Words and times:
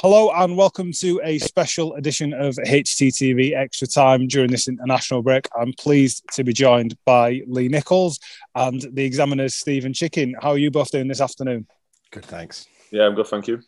Hello 0.00 0.30
and 0.30 0.58
welcome 0.58 0.92
to 0.92 1.22
a 1.24 1.38
special 1.38 1.94
edition 1.94 2.34
of 2.34 2.54
HTTV 2.56 3.56
Extra 3.56 3.88
Time 3.88 4.26
during 4.26 4.50
this 4.50 4.68
international 4.68 5.22
break. 5.22 5.48
I'm 5.58 5.72
pleased 5.72 6.22
to 6.34 6.44
be 6.44 6.52
joined 6.52 6.94
by 7.06 7.40
Lee 7.46 7.68
Nicholls 7.68 8.20
and 8.54 8.86
the 8.92 9.02
examiners 9.02 9.54
Stephen 9.54 9.94
Chicken. 9.94 10.34
How 10.42 10.50
are 10.50 10.58
you 10.58 10.70
both 10.70 10.90
doing 10.90 11.08
this 11.08 11.22
afternoon? 11.22 11.66
Good, 12.10 12.26
thanks. 12.26 12.66
Yeah, 12.90 13.06
I'm 13.06 13.14
good, 13.14 13.26
thank 13.26 13.48
you. 13.48 13.62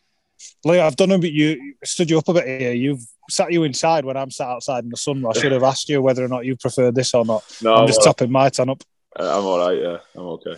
Lee, 0.66 0.80
I've 0.80 0.96
done 0.96 1.12
a 1.12 1.18
bit. 1.18 1.32
You 1.32 1.74
stood 1.82 2.10
you 2.10 2.18
up 2.18 2.28
a 2.28 2.34
bit 2.34 2.60
here. 2.60 2.74
You've 2.74 3.00
sat 3.30 3.50
you 3.50 3.62
inside 3.62 4.04
when 4.04 4.18
I'm 4.18 4.30
sat 4.30 4.48
outside 4.48 4.84
in 4.84 4.90
the 4.90 4.98
sun. 4.98 5.24
I 5.24 5.32
should 5.32 5.52
have 5.52 5.62
asked 5.72 5.88
you 5.88 6.02
whether 6.02 6.22
or 6.22 6.28
not 6.28 6.44
you 6.44 6.56
prefer 6.56 6.90
this 6.90 7.14
or 7.14 7.24
not. 7.24 7.42
No, 7.62 7.72
I'm, 7.72 7.80
I'm 7.80 7.86
just 7.86 8.04
topping 8.04 8.30
my 8.30 8.50
ton 8.50 8.68
up. 8.68 8.84
I'm 9.16 9.46
all 9.46 9.58
right. 9.66 9.78
Yeah, 9.78 9.96
I'm 10.14 10.26
okay. 10.26 10.56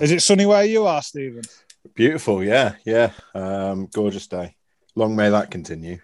Is 0.00 0.12
it 0.12 0.22
sunny 0.22 0.46
where 0.46 0.64
you 0.64 0.86
are, 0.86 1.02
Stephen? 1.02 1.42
Beautiful. 1.96 2.44
Yeah, 2.44 2.76
yeah. 2.84 3.10
Um, 3.34 3.88
gorgeous 3.92 4.28
day. 4.28 4.54
Long 4.96 5.16
may 5.16 5.30
that 5.30 5.50
continue. 5.50 5.98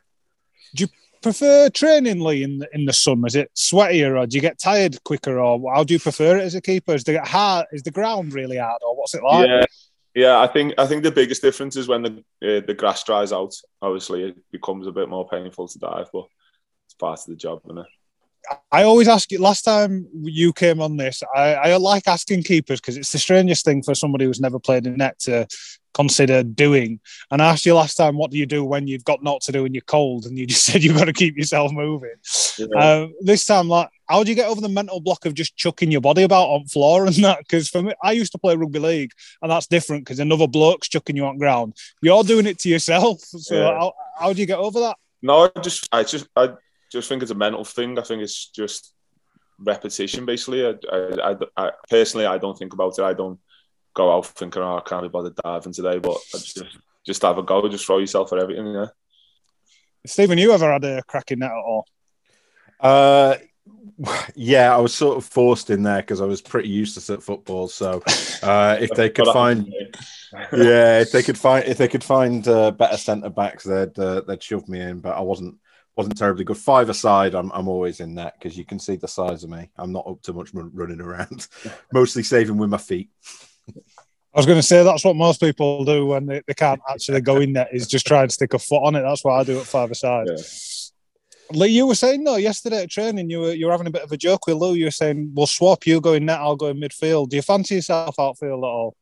Do 0.74 0.84
you 0.84 0.88
prefer 1.22 1.68
training, 1.68 2.20
Lee, 2.20 2.42
in 2.42 2.58
the, 2.58 2.68
in 2.72 2.84
the 2.84 2.92
sun? 2.92 3.24
Is 3.26 3.34
it 3.34 3.50
sweatier, 3.56 4.20
or 4.20 4.26
do 4.26 4.36
you 4.36 4.40
get 4.40 4.58
tired 4.58 5.02
quicker, 5.04 5.38
or 5.38 5.74
how 5.74 5.84
do 5.84 5.94
you 5.94 6.00
prefer 6.00 6.38
it 6.38 6.42
as 6.42 6.54
a 6.54 6.60
keeper? 6.60 6.94
Is 6.94 7.04
the 7.04 7.20
hard? 7.22 7.66
Is 7.72 7.82
the 7.82 7.90
ground 7.90 8.32
really 8.32 8.58
hard, 8.58 8.80
or 8.86 8.96
what's 8.96 9.14
it 9.14 9.22
like? 9.22 9.48
Yeah, 9.48 9.64
yeah. 10.14 10.40
I 10.40 10.46
think 10.46 10.74
I 10.78 10.86
think 10.86 11.02
the 11.02 11.10
biggest 11.10 11.42
difference 11.42 11.76
is 11.76 11.88
when 11.88 12.02
the 12.02 12.10
uh, 12.42 12.66
the 12.66 12.74
grass 12.74 13.02
dries 13.04 13.32
out. 13.32 13.54
Obviously, 13.82 14.24
it 14.24 14.36
becomes 14.52 14.86
a 14.86 14.92
bit 14.92 15.08
more 15.08 15.28
painful 15.28 15.68
to 15.68 15.78
dive, 15.78 16.08
but 16.12 16.26
it's 16.86 16.94
part 16.94 17.20
of 17.20 17.26
the 17.26 17.36
job, 17.36 17.60
isn't 17.66 17.78
it? 17.78 17.86
I 18.70 18.84
always 18.84 19.08
ask 19.08 19.32
you. 19.32 19.40
Last 19.40 19.62
time 19.62 20.06
you 20.22 20.52
came 20.52 20.80
on 20.80 20.96
this, 20.96 21.22
I, 21.34 21.54
I 21.54 21.76
like 21.78 22.06
asking 22.06 22.44
keepers 22.44 22.80
because 22.80 22.96
it's 22.96 23.10
the 23.10 23.18
strangest 23.18 23.64
thing 23.64 23.82
for 23.82 23.94
somebody 23.94 24.24
who's 24.24 24.40
never 24.40 24.60
played 24.60 24.86
in 24.86 24.96
net 24.96 25.18
to 25.20 25.48
consider 25.96 26.42
doing. 26.42 27.00
And 27.30 27.40
I 27.40 27.46
asked 27.46 27.64
you 27.64 27.74
last 27.74 27.96
time, 27.96 28.18
what 28.18 28.30
do 28.30 28.36
you 28.36 28.44
do 28.44 28.62
when 28.62 28.86
you've 28.86 29.04
got 29.04 29.22
not 29.22 29.40
to 29.42 29.52
do 29.52 29.64
and 29.64 29.74
you're 29.74 29.82
cold? 29.82 30.26
And 30.26 30.38
you 30.38 30.46
just 30.52 30.66
said 30.66 30.84
you've 30.84 30.98
got 30.98 31.06
to 31.06 31.12
keep 31.12 31.36
yourself 31.36 31.72
moving. 31.72 32.14
Yeah. 32.58 32.66
Uh, 32.76 33.08
this 33.20 33.46
time, 33.46 33.68
like, 33.68 33.88
how 34.08 34.22
do 34.22 34.30
you 34.30 34.36
get 34.36 34.48
over 34.48 34.60
the 34.60 34.68
mental 34.68 35.00
block 35.00 35.24
of 35.24 35.34
just 35.34 35.56
chucking 35.56 35.90
your 35.90 36.02
body 36.02 36.22
about 36.22 36.48
on 36.48 36.66
floor 36.66 37.06
and 37.06 37.14
that? 37.16 37.38
Because 37.38 37.68
for 37.68 37.82
me, 37.82 37.94
I 38.02 38.12
used 38.12 38.32
to 38.32 38.38
play 38.38 38.54
rugby 38.54 38.78
league, 38.78 39.12
and 39.40 39.50
that's 39.50 39.66
different 39.66 40.04
because 40.04 40.20
another 40.20 40.46
bloke's 40.46 40.88
chucking 40.88 41.16
you 41.16 41.24
on 41.24 41.38
ground. 41.38 41.74
You're 42.02 42.22
doing 42.22 42.46
it 42.46 42.58
to 42.60 42.68
yourself. 42.68 43.22
So 43.46 43.54
yeah. 43.54 43.78
how, 43.78 43.92
how 44.18 44.32
do 44.32 44.40
you 44.40 44.46
get 44.46 44.58
over 44.58 44.80
that? 44.80 44.96
No, 45.22 45.50
I 45.54 45.60
just, 45.60 45.88
I 45.92 46.02
just, 46.02 46.26
I 46.34 46.54
just 46.90 47.08
think 47.08 47.22
it's 47.22 47.30
a 47.30 47.34
mental 47.34 47.64
thing. 47.64 47.98
I 47.98 48.02
think 48.02 48.22
it's 48.22 48.48
just 48.48 48.92
repetition, 49.58 50.24
basically. 50.26 50.66
I, 50.66 50.74
I, 50.90 51.30
I, 51.30 51.36
I 51.56 51.70
personally, 51.88 52.26
I 52.26 52.38
don't 52.38 52.58
think 52.58 52.72
about 52.72 52.98
it. 52.98 53.04
I 53.04 53.12
don't 53.12 53.38
go 53.96 54.16
out 54.16 54.26
thinking, 54.26 54.62
oh, 54.62 54.76
I 54.76 54.88
can't 54.88 55.02
be 55.02 55.08
bothered 55.08 55.34
diving 55.36 55.72
today, 55.72 55.98
but 55.98 56.18
just 56.30 56.78
just 57.04 57.22
have 57.22 57.38
a 57.38 57.42
go, 57.42 57.66
just 57.68 57.86
throw 57.86 57.98
yourself 57.98 58.32
at 58.32 58.38
everything. 58.38 58.66
Yeah. 58.66 58.86
Stephen, 60.04 60.38
you 60.38 60.52
ever 60.52 60.72
had 60.72 60.84
a 60.84 61.02
crack 61.02 61.32
in 61.32 61.40
that 61.40 61.50
at 61.50 61.56
all? 61.56 61.86
Uh, 62.78 63.36
yeah, 64.34 64.74
I 64.74 64.78
was 64.78 64.94
sort 64.94 65.16
of 65.16 65.24
forced 65.24 65.70
in 65.70 65.82
there 65.82 66.02
because 66.02 66.20
I 66.20 66.26
was 66.26 66.42
pretty 66.42 66.68
useless 66.68 67.10
at 67.10 67.22
football. 67.22 67.68
So, 67.68 68.02
uh, 68.42 68.76
if 68.80 68.90
they 68.90 69.08
could 69.08 69.26
find, 69.28 69.72
yeah, 70.52 71.00
if 71.00 71.12
they 71.12 71.22
could 71.22 71.38
find, 71.38 71.64
if 71.64 71.78
they 71.78 71.88
could 71.88 72.04
find 72.04 72.46
uh, 72.46 72.70
better 72.72 72.98
centre 72.98 73.30
backs, 73.30 73.64
they'd 73.64 73.98
uh, 73.98 74.20
they'd 74.20 74.42
shove 74.42 74.68
me 74.68 74.80
in. 74.80 75.00
But 75.00 75.16
I 75.16 75.20
wasn't 75.20 75.56
wasn't 75.96 76.18
terribly 76.18 76.44
good. 76.44 76.58
Five 76.58 76.90
aside, 76.90 77.34
I'm 77.34 77.50
I'm 77.52 77.68
always 77.68 78.00
in 78.00 78.16
that 78.16 78.38
because 78.38 78.56
you 78.56 78.64
can 78.64 78.78
see 78.78 78.96
the 78.96 79.08
size 79.08 79.42
of 79.42 79.50
me. 79.50 79.70
I'm 79.76 79.92
not 79.92 80.06
up 80.06 80.22
to 80.22 80.32
much 80.34 80.50
running 80.52 81.00
around, 81.00 81.48
mostly 81.92 82.22
saving 82.22 82.58
with 82.58 82.70
my 82.70 82.78
feet. 82.78 83.10
I 83.68 84.38
was 84.38 84.46
going 84.46 84.58
to 84.58 84.62
say 84.62 84.84
that's 84.84 85.04
what 85.04 85.16
most 85.16 85.40
people 85.40 85.84
do 85.84 86.06
when 86.06 86.26
they, 86.26 86.42
they 86.46 86.54
can't 86.54 86.80
actually 86.90 87.22
go 87.22 87.36
in 87.36 87.54
there 87.54 87.68
is 87.72 87.86
just 87.86 88.06
try 88.06 88.22
and 88.22 88.30
stick 88.30 88.52
a 88.52 88.58
foot 88.58 88.84
on 88.84 88.94
it. 88.94 89.02
That's 89.02 89.24
what 89.24 89.40
I 89.40 89.44
do 89.44 89.58
at 89.58 89.64
five 89.64 89.90
aside. 89.90 90.26
Yeah. 90.28 90.42
Lee, 91.52 91.68
you 91.68 91.86
were 91.86 91.94
saying 91.94 92.24
though 92.24 92.36
yesterday 92.36 92.82
at 92.82 92.90
training, 92.90 93.30
you 93.30 93.40
were 93.40 93.52
you 93.52 93.66
were 93.66 93.72
having 93.72 93.86
a 93.86 93.90
bit 93.90 94.02
of 94.02 94.12
a 94.12 94.16
joke 94.16 94.46
with 94.46 94.56
Lou. 94.56 94.74
You 94.74 94.86
were 94.86 94.90
saying, 94.90 95.32
"We'll 95.34 95.46
swap. 95.46 95.86
You 95.86 96.00
go 96.00 96.14
in 96.14 96.26
net, 96.26 96.40
I'll 96.40 96.56
go 96.56 96.66
in 96.66 96.80
midfield." 96.80 97.30
Do 97.30 97.36
you 97.36 97.42
fancy 97.42 97.76
yourself 97.76 98.18
outfield 98.18 98.64
at 98.64 98.66
all? 98.66 98.96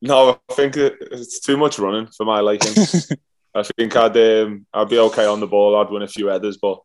No, 0.00 0.40
I 0.48 0.52
think 0.54 0.76
it's 0.76 1.38
too 1.38 1.56
much 1.56 1.78
running 1.78 2.08
for 2.08 2.24
my 2.24 2.40
liking. 2.40 2.72
I 3.54 3.62
think 3.62 3.94
I'd 3.94 4.16
um, 4.16 4.66
I'd 4.72 4.88
be 4.88 4.98
okay 4.98 5.26
on 5.26 5.40
the 5.40 5.46
ball. 5.46 5.76
I'd 5.76 5.90
win 5.90 6.02
a 6.02 6.08
few 6.08 6.26
headers, 6.26 6.56
but 6.56 6.80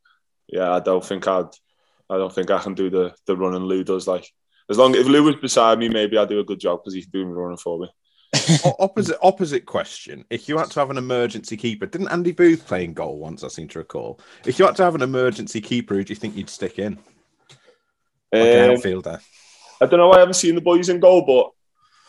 yeah, 0.48 0.72
I 0.72 0.82
don't 0.82 1.04
think 1.04 1.28
I'd 1.28 1.50
I 2.10 2.18
don't 2.18 2.34
think 2.34 2.52
I 2.52 2.60
can 2.60 2.74
do 2.74 2.90
the 2.90 3.16
the 3.26 3.36
running 3.36 3.64
Lou 3.64 3.84
does. 3.84 4.08
Like 4.08 4.30
as 4.70 4.78
long 4.78 4.96
if 4.96 5.08
Lou 5.08 5.24
was 5.24 5.36
beside 5.36 5.80
me, 5.80 5.90
maybe 5.90 6.18
I'd 6.18 6.30
do 6.30 6.40
a 6.40 6.46
good 6.46 6.60
job 6.60 6.82
because 6.82 6.94
he's 6.94 7.08
doing 7.08 7.30
the 7.30 7.36
running 7.36 7.58
for 7.58 7.80
me. 7.80 7.88
opposite 8.80 9.18
opposite 9.22 9.66
question. 9.66 10.26
If 10.30 10.50
you 10.50 10.58
had 10.58 10.70
to 10.72 10.80
have 10.80 10.90
an 10.90 10.98
emergency 10.98 11.56
keeper, 11.56 11.86
didn't 11.86 12.10
Andy 12.10 12.34
Booth 12.34 12.68
play 12.68 12.84
in 12.84 12.94
goal 12.94 13.20
once? 13.20 13.44
I 13.44 13.48
seem 13.48 13.68
to 13.70 13.80
recall. 13.80 14.20
If 14.46 14.60
you 14.60 14.66
had 14.66 14.76
to 14.78 14.84
have 14.84 14.96
an 14.96 15.02
emergency 15.02 15.62
keeper, 15.62 15.96
who 15.96 16.04
do 16.04 16.12
you 16.12 16.16
think 16.16 16.36
you'd 16.36 16.50
stick 16.50 16.80
in? 16.80 17.00
Like 18.32 18.58
um, 18.58 18.72
outfielder. 18.72 19.22
I 19.82 19.86
don't 19.86 20.00
know. 20.00 20.12
I 20.12 20.20
haven't 20.20 20.34
seen 20.34 20.56
the 20.56 20.62
boys 20.62 20.90
in 20.90 21.00
goal, 21.00 21.26
but 21.26 21.52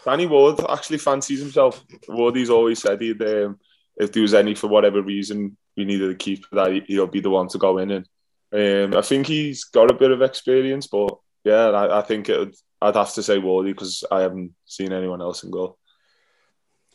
Danny 0.04 0.26
Ward 0.26 0.58
actually 0.68 0.98
fancies 0.98 1.40
himself. 1.40 1.84
Wardy's 2.08 2.50
always 2.50 2.80
said 2.80 3.00
he'd, 3.00 3.22
um, 3.22 3.58
if 3.96 4.12
there 4.12 4.22
was 4.22 4.34
any 4.34 4.54
for 4.54 4.66
whatever 4.68 5.02
reason 5.02 5.56
we 5.76 5.84
needed 5.84 6.10
a 6.10 6.14
keeper, 6.14 6.48
that 6.52 6.84
he'll 6.86 7.06
be 7.06 7.20
the 7.20 7.30
one 7.30 7.48
to 7.48 7.58
go 7.58 7.78
in. 7.78 7.90
And 7.90 8.94
um, 8.94 8.98
I 8.98 9.02
think 9.02 9.26
he's 9.26 9.64
got 9.64 9.90
a 9.90 9.94
bit 9.94 10.10
of 10.10 10.22
experience, 10.22 10.86
but 10.86 11.16
yeah, 11.48 11.70
I, 11.70 11.98
I 11.98 12.02
think 12.02 12.28
it 12.28 12.38
would, 12.38 12.54
I'd 12.82 12.96
have 12.96 13.14
to 13.14 13.22
say 13.22 13.38
Wardy 13.38 13.70
because 13.70 14.04
I 14.10 14.20
haven't 14.20 14.52
seen 14.66 14.92
anyone 14.92 15.22
else 15.22 15.42
in 15.44 15.50
goal. 15.50 15.78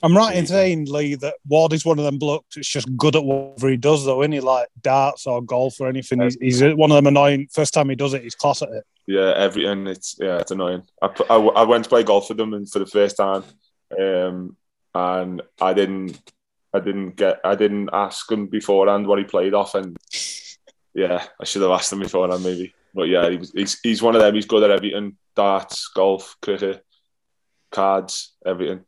I'm 0.03 0.15
right 0.15 0.35
in 0.35 0.45
saying, 0.45 0.85
Lee, 0.91 1.15
that 1.15 1.35
Ward 1.47 1.71
is 1.71 1.85
one 1.85 1.97
of 1.97 2.03
them 2.03 2.17
blokes 2.17 2.55
that's 2.55 2.67
just 2.67 2.95
good 2.97 3.15
at 3.15 3.23
whatever 3.23 3.69
he 3.69 3.77
does, 3.77 4.03
though, 4.03 4.21
isn't 4.21 4.33
he? 4.33 4.41
Like 4.41 4.67
darts 4.81 5.25
or 5.25 5.41
golf 5.41 5.79
or 5.79 5.87
anything. 5.87 6.21
He's, 6.21 6.37
he's 6.41 6.61
one 6.61 6.91
of 6.91 6.95
them 6.95 7.07
annoying. 7.07 7.47
First 7.51 7.73
time 7.73 7.89
he 7.89 7.95
does 7.95 8.13
it, 8.13 8.21
he's 8.21 8.35
class 8.35 8.61
at 8.61 8.69
it. 8.69 8.83
Yeah, 9.07 9.33
every 9.35 9.65
and 9.65 9.87
it's 9.87 10.17
yeah, 10.19 10.37
it's 10.37 10.51
annoying. 10.51 10.83
I, 11.01 11.09
I, 11.29 11.35
I 11.35 11.63
went 11.63 11.85
to 11.85 11.89
play 11.89 12.03
golf 12.03 12.29
with 12.29 12.37
them 12.37 12.53
and 12.53 12.69
for 12.69 12.79
the 12.79 12.85
first 12.85 13.17
time, 13.17 13.43
um, 13.97 14.55
and 14.93 15.41
I 15.59 15.73
didn't 15.73 16.21
I 16.73 16.79
didn't 16.79 17.15
get 17.15 17.39
I 17.43 17.55
didn't 17.55 17.89
ask 17.93 18.29
him 18.31 18.47
beforehand 18.47 19.07
what 19.07 19.19
he 19.19 19.25
played 19.25 19.53
off, 19.53 19.75
and 19.75 19.97
yeah, 20.93 21.23
I 21.39 21.45
should 21.45 21.61
have 21.63 21.71
asked 21.71 21.91
him 21.93 21.99
beforehand 21.99 22.43
maybe. 22.43 22.73
But 22.93 23.03
yeah, 23.03 23.29
he 23.29 23.37
was, 23.37 23.51
he's 23.51 23.79
he's 23.81 24.01
one 24.01 24.15
of 24.15 24.21
them. 24.21 24.35
He's 24.35 24.45
good 24.45 24.63
at 24.63 24.71
everything: 24.71 25.17
darts, 25.35 25.89
golf, 25.89 26.35
cricket, 26.41 26.85
cards, 27.71 28.33
everything. 28.45 28.85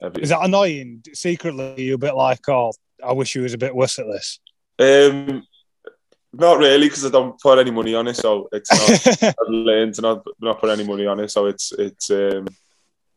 everything. 0.00 0.22
Is 0.22 0.28
that 0.30 0.44
annoying? 0.44 1.02
Secretly, 1.12 1.82
you're 1.82 1.96
a 1.96 1.98
bit 1.98 2.14
like, 2.14 2.48
oh, 2.48 2.72
I 3.04 3.12
wish 3.12 3.32
he 3.32 3.40
was 3.40 3.54
a 3.54 3.58
bit 3.58 3.74
worse 3.74 3.98
at 3.98 4.06
this. 4.06 4.38
Um, 4.78 5.44
not 6.32 6.58
really, 6.58 6.86
because 6.86 7.04
I 7.04 7.10
don't 7.10 7.40
put 7.40 7.58
any 7.58 7.70
money 7.70 7.94
on 7.94 8.08
it, 8.08 8.14
so 8.14 8.48
it's 8.52 8.70
not. 8.70 9.34
I've 9.40 9.48
learned 9.48 9.94
to 9.94 10.02
not 10.02 10.26
not 10.40 10.60
put 10.60 10.70
any 10.70 10.84
money 10.84 11.06
on 11.06 11.20
it, 11.20 11.30
so 11.30 11.46
it's 11.46 11.72
it's 11.72 12.10
um, 12.10 12.46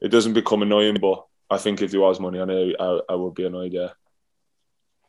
it 0.02 0.10
doesn't 0.10 0.34
become 0.34 0.62
annoying. 0.62 0.98
But 1.00 1.24
I 1.50 1.58
think 1.58 1.82
if 1.82 1.92
there 1.92 2.02
was 2.02 2.20
money 2.20 2.40
on 2.40 2.50
it, 2.50 2.76
I, 2.80 3.00
I 3.10 3.16
would 3.16 3.36
be 3.36 3.46
annoyed. 3.46 3.74
Yeah. 3.74 3.90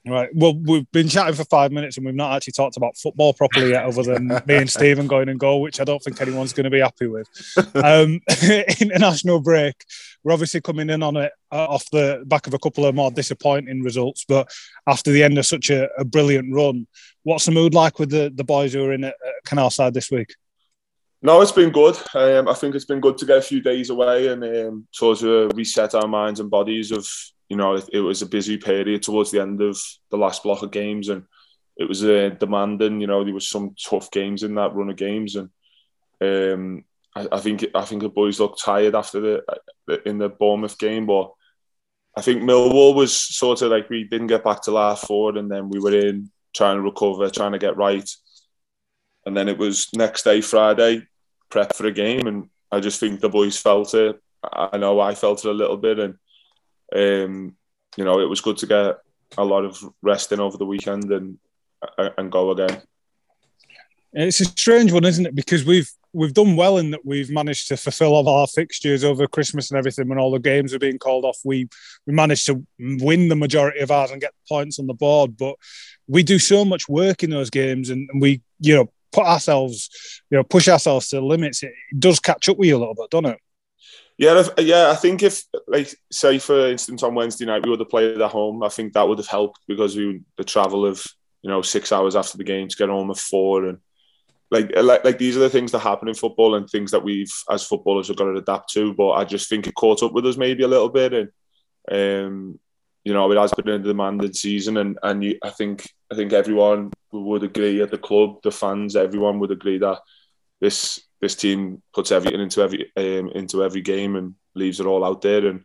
Right. 0.07 0.31
Well, 0.33 0.55
we've 0.55 0.91
been 0.93 1.09
chatting 1.09 1.35
for 1.35 1.45
five 1.45 1.73
minutes 1.73 1.97
and 1.97 2.07
we've 2.07 2.15
not 2.15 2.35
actually 2.35 2.53
talked 2.53 2.77
about 2.77 2.97
football 2.97 3.35
properly 3.35 3.71
yet, 3.71 3.85
other 3.85 4.03
than 4.03 4.29
me 4.47 4.57
and 4.57 4.71
Stephen 4.79 5.07
going 5.07 5.29
and 5.29 5.39
goal, 5.39 5.61
which 5.61 5.81
I 5.81 5.85
don't 5.85 6.03
think 6.03 6.21
anyone's 6.21 6.53
going 6.53 6.65
to 6.65 6.71
be 6.71 6.81
happy 6.81 7.07
with. 7.07 7.29
Um, 7.75 8.21
international 8.81 9.41
break. 9.41 9.75
We're 10.25 10.33
obviously 10.33 10.61
coming 10.61 10.91
in 10.91 11.03
on 11.03 11.17
it 11.17 11.33
uh, 11.53 11.67
off 11.67 11.85
the 11.91 12.23
back 12.27 12.47
of 12.47 12.55
a 12.55 12.59
couple 12.59 12.87
of 12.87 12.95
more 12.95 13.11
disappointing 13.11 13.83
results, 13.83 14.25
but 14.27 14.49
after 14.87 15.11
the 15.11 15.23
end 15.23 15.37
of 15.39 15.47
such 15.47 15.71
a, 15.71 15.89
a 15.99 16.05
brilliant 16.05 16.55
run, 16.55 16.87
what's 17.23 17.45
the 17.45 17.53
mood 17.53 17.75
like 17.75 17.99
with 17.99 18.11
the, 18.11 18.33
the 18.35 18.45
boys 18.45 18.73
who 18.73 18.85
are 18.85 18.93
in 18.93 19.05
at, 19.05 19.15
at 19.15 19.45
Canalside 19.47 19.93
this 19.93 20.11
week? 20.11 20.35
No, 21.21 21.41
it's 21.41 21.53
been 21.53 21.71
good. 21.71 21.97
Um, 22.15 22.49
I 22.49 22.55
think 22.55 22.75
it's 22.75 22.85
been 22.85 23.01
good 23.01 23.19
to 23.19 23.27
get 23.27 23.39
a 23.39 23.43
few 23.43 23.61
days 23.61 23.91
away 23.91 24.29
and 24.29 24.45
um, 24.45 24.87
sort 24.93 25.23
of 25.23 25.57
reset 25.57 25.95
our 25.95 26.07
minds 26.07 26.39
and 26.39 26.49
bodies 26.49 26.93
of 26.93 27.07
you 27.49 27.57
know, 27.57 27.75
it, 27.75 27.89
it, 27.93 28.01
was 28.01 28.23
a 28.23 28.27
busy 28.27 28.59
period 28.59 29.03
towards 29.03 29.31
the 29.31 29.41
end 29.41 29.61
of 29.63 29.81
the 30.11 30.19
last 30.19 30.43
block 30.43 30.63
of 30.63 30.71
games, 30.71 31.09
and 31.09 31.25
it 31.77 31.89
was 31.89 32.05
uh, 32.05 32.31
demanding. 32.39 33.01
You 33.01 33.07
know, 33.07 33.25
there 33.25 33.35
was 33.35 33.49
some 33.49 33.75
tough 33.83 34.11
games 34.11 34.43
in 34.43 34.55
that 34.57 34.75
run 34.75 34.91
of 34.91 34.97
games, 34.97 35.37
and 35.37 35.51
um, 36.21 36.85
I, 37.15 37.29
I, 37.33 37.41
think 37.41 37.67
I 37.75 37.85
think 37.85 38.03
the 38.03 38.09
boys 38.09 38.39
looked 38.39 38.63
tired 38.63 38.95
after 38.95 39.21
the 39.87 40.03
in 40.05 40.19
the 40.19 40.29
Bournemouth 40.29 40.79
game, 40.79 41.07
but 41.07 41.33
I 42.17 42.21
think 42.21 42.43
Millwall 42.43 42.95
was 42.95 43.15
sort 43.15 43.63
of 43.63 43.71
like 43.71 43.89
we 43.89 44.05
didn't 44.05 44.27
get 44.27 44.45
back 44.45 44.63
to 44.63 44.71
last 44.71 45.07
forward, 45.07 45.37
and 45.37 45.51
then 45.51 45.71
we 45.71 45.79
were 45.79 45.95
in 45.95 46.31
trying 46.55 46.77
to 46.77 46.83
recover, 46.83 47.31
trying 47.31 47.53
to 47.53 47.59
get 47.59 47.77
right, 47.77 48.09
and 49.25 49.37
then 49.37 49.49
it 49.49 49.57
was 49.57 49.89
next 49.95 50.25
day 50.25 50.41
Friday 50.41 51.07
prep 51.51 51.75
for 51.75 51.87
a 51.87 51.93
game, 51.93 52.27
and 52.27 52.51
I 52.71 52.81
just 52.81 53.01
think 53.01 53.21
the 53.21 53.29
boys 53.29 53.57
felt 53.57 53.95
it. 53.95 54.21
I 54.43 54.77
know 54.77 55.01
I 55.01 55.15
felt 55.15 55.45
it 55.45 55.49
a 55.49 55.53
little 55.53 55.77
bit, 55.77 55.99
and 55.99 56.17
um, 56.95 57.57
you 57.97 58.05
know, 58.05 58.21
it 58.21 58.29
was 58.29 58.41
good 58.41 58.59
to 58.59 58.67
get 58.67 58.97
a 59.37 59.45
lot 59.45 59.65
of 59.65 59.79
rest 60.03 60.33
in 60.33 60.41
over 60.41 60.57
the 60.57 60.67
weekend 60.67 61.11
and 61.13 61.39
and 62.17 62.33
go 62.33 62.51
again. 62.51 62.83
It's 64.13 64.41
a 64.41 64.47
strange 64.47 64.93
one, 64.93 65.05
isn't 65.05 65.27
it? 65.27 65.35
Because 65.35 65.65
we've 65.65 65.91
we've 66.13 66.33
done 66.33 66.57
well 66.57 66.79
in 66.79 66.91
that 66.93 67.05
we've 67.05 67.31
managed 67.31 67.69
to 67.69 67.77
fulfil 67.77 68.15
all 68.15 68.29
our 68.29 68.47
fixtures 68.47 69.05
over 69.05 69.27
Christmas 69.27 69.71
and 69.71 69.79
everything. 69.79 70.09
When 70.09 70.19
all 70.19 70.31
the 70.31 70.39
games 70.39 70.73
are 70.73 70.79
being 70.79 70.99
called 70.99 71.25
off, 71.25 71.39
we 71.45 71.69
we 72.07 72.15
managed 72.15 72.47
to 72.47 72.67
win 72.79 73.29
the 73.29 73.37
majority 73.37 73.81
of 73.81 73.91
ours 73.91 74.11
and 74.11 74.21
get 74.21 74.33
points 74.49 74.79
on 74.79 74.87
the 74.87 74.95
board. 74.95 75.37
But 75.37 75.57
we 76.07 76.23
do 76.23 76.39
so 76.39 76.65
much 76.65 76.89
work 76.89 77.23
in 77.23 77.31
those 77.31 77.51
games, 77.51 77.91
and, 77.91 78.09
and 78.11 78.21
we 78.21 78.43
you 78.61 78.75
know 78.75 78.91
put 79.13 79.27
ourselves, 79.27 80.23
you 80.31 80.37
know, 80.37 80.45
push 80.45 80.69
ourselves 80.69 81.09
to 81.09 81.17
the 81.17 81.23
limits. 81.23 81.63
It 81.63 81.73
does 81.99 82.21
catch 82.21 82.49
up 82.49 82.59
with 82.59 82.69
you 82.69 82.77
a 82.77 82.79
little 82.79 82.95
bit, 82.95 83.11
doesn't 83.11 83.27
it? 83.27 83.41
Yeah, 84.17 84.43
yeah. 84.59 84.91
I 84.91 84.97
think 84.97 85.23
if, 85.23 85.43
like, 85.69 85.95
say 86.11 86.39
for 86.39 86.69
instance, 86.69 87.03
on 87.03 87.15
Wednesday 87.15 87.47
night 87.47 87.65
we 87.65 87.71
would 87.71 87.81
have 87.81 87.89
played 87.89 88.21
at 88.21 88.31
home, 88.31 88.63
I 88.65 88.69
think 88.69 88.93
that 88.93 89.07
would 89.07 89.19
have 89.19 89.29
helped 89.29 89.61
because 89.69 89.97
we 89.97 90.23
the 90.37 90.45
travel 90.45 90.85
of 90.85 91.05
you 91.43 91.51
know 91.51 91.63
six 91.63 91.93
hours 91.93 92.17
after 92.17 92.37
the 92.37 92.45
game 92.45 92.67
to 92.69 92.77
get 92.77 92.89
home 92.89 93.11
at 93.11 93.19
four 93.19 93.65
and 93.67 93.79
like, 94.51 94.75
like 94.77 95.05
like 95.05 95.19
these 95.19 95.37
are 95.37 95.41
the 95.41 95.51
things 95.51 95.73
that 95.73 95.81
happen 95.81 96.09
in 96.09 96.15
football 96.15 96.55
and 96.55 96.69
things 96.69 96.91
that 96.91 97.05
we've 97.05 97.33
as 97.51 97.67
footballers 97.67 98.09
have 98.09 98.17
got 98.17 98.25
to 98.25 98.39
adapt 98.39 98.73
to. 98.73 98.95
But 98.95 99.11
I 99.11 99.25
just 99.25 99.49
think 99.49 99.67
it 99.67 99.75
caught 99.75 100.03
up 100.03 100.13
with 100.13 100.27
us 100.27 100.37
maybe 100.37 100.63
a 100.63 100.69
little 100.69 100.89
bit, 100.89 101.13
and 101.13 101.29
um, 101.91 102.59
you 103.05 103.13
know 103.13 103.31
it 103.31 103.37
has 103.37 103.53
been 103.53 103.69
a 103.69 103.79
demanding 103.79 104.33
season, 104.33 104.79
and 104.79 104.99
and 105.03 105.23
you, 105.23 105.39
I 105.43 105.51
think 105.51 105.89
I 106.11 106.15
think 106.15 106.33
everyone 106.33 106.93
would 107.13 107.43
agree 107.43 107.83
at 107.83 107.91
the 107.91 107.99
club, 107.99 108.43
the 108.43 108.51
fans, 108.51 108.97
everyone 108.97 109.39
would 109.41 109.51
agree 109.51 109.79
that 109.79 109.99
this 110.61 111.01
this 111.21 111.35
team 111.35 111.83
puts 111.93 112.13
everything 112.13 112.41
into 112.41 112.63
every 112.63 112.93
um, 112.97 113.31
into 113.35 113.65
every 113.65 113.81
game 113.81 114.17
and 114.17 114.35
leaves 114.55 114.81
it 114.81 114.87
all 114.87 115.05
out 115.05 115.23
there, 115.23 115.47
and 115.47 115.65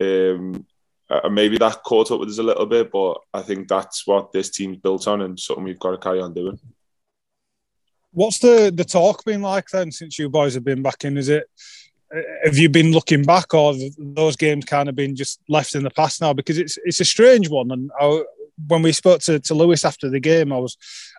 um, 0.00 0.66
and 1.08 1.34
maybe 1.34 1.58
that 1.58 1.82
caught 1.84 2.10
up 2.10 2.20
with 2.20 2.28
us 2.28 2.38
a 2.38 2.42
little 2.42 2.66
bit, 2.66 2.90
but 2.90 3.18
I 3.32 3.42
think 3.42 3.68
that's 3.68 4.06
what 4.06 4.32
this 4.32 4.50
team's 4.50 4.78
built 4.78 5.06
on, 5.08 5.20
and 5.20 5.38
something 5.38 5.64
we've 5.64 5.78
got 5.78 5.92
to 5.92 5.98
carry 5.98 6.20
on 6.20 6.34
doing. 6.34 6.58
What's 8.12 8.38
the 8.38 8.72
the 8.74 8.84
talk 8.84 9.24
been 9.24 9.42
like 9.42 9.68
then 9.68 9.92
since 9.92 10.18
you 10.18 10.28
boys 10.28 10.54
have 10.54 10.64
been 10.64 10.82
back 10.82 11.04
in? 11.04 11.16
Is 11.16 11.28
it 11.28 11.48
have 12.44 12.56
you 12.56 12.68
been 12.68 12.92
looking 12.92 13.24
back, 13.24 13.52
or 13.52 13.74
those 13.98 14.36
games 14.36 14.64
kind 14.64 14.88
of 14.88 14.94
been 14.94 15.16
just 15.16 15.40
left 15.48 15.74
in 15.74 15.82
the 15.82 15.90
past 15.90 16.20
now? 16.20 16.32
Because 16.32 16.58
it's 16.58 16.78
it's 16.84 17.00
a 17.00 17.04
strange 17.04 17.48
one, 17.48 17.70
and 17.70 17.90
I, 18.00 18.22
when 18.68 18.82
we 18.82 18.92
spoke 18.92 19.20
to, 19.22 19.38
to 19.40 19.54
Lewis 19.54 19.84
after 19.84 20.08
the 20.08 20.20
game, 20.20 20.52
I 20.52 20.58
was 20.58 20.76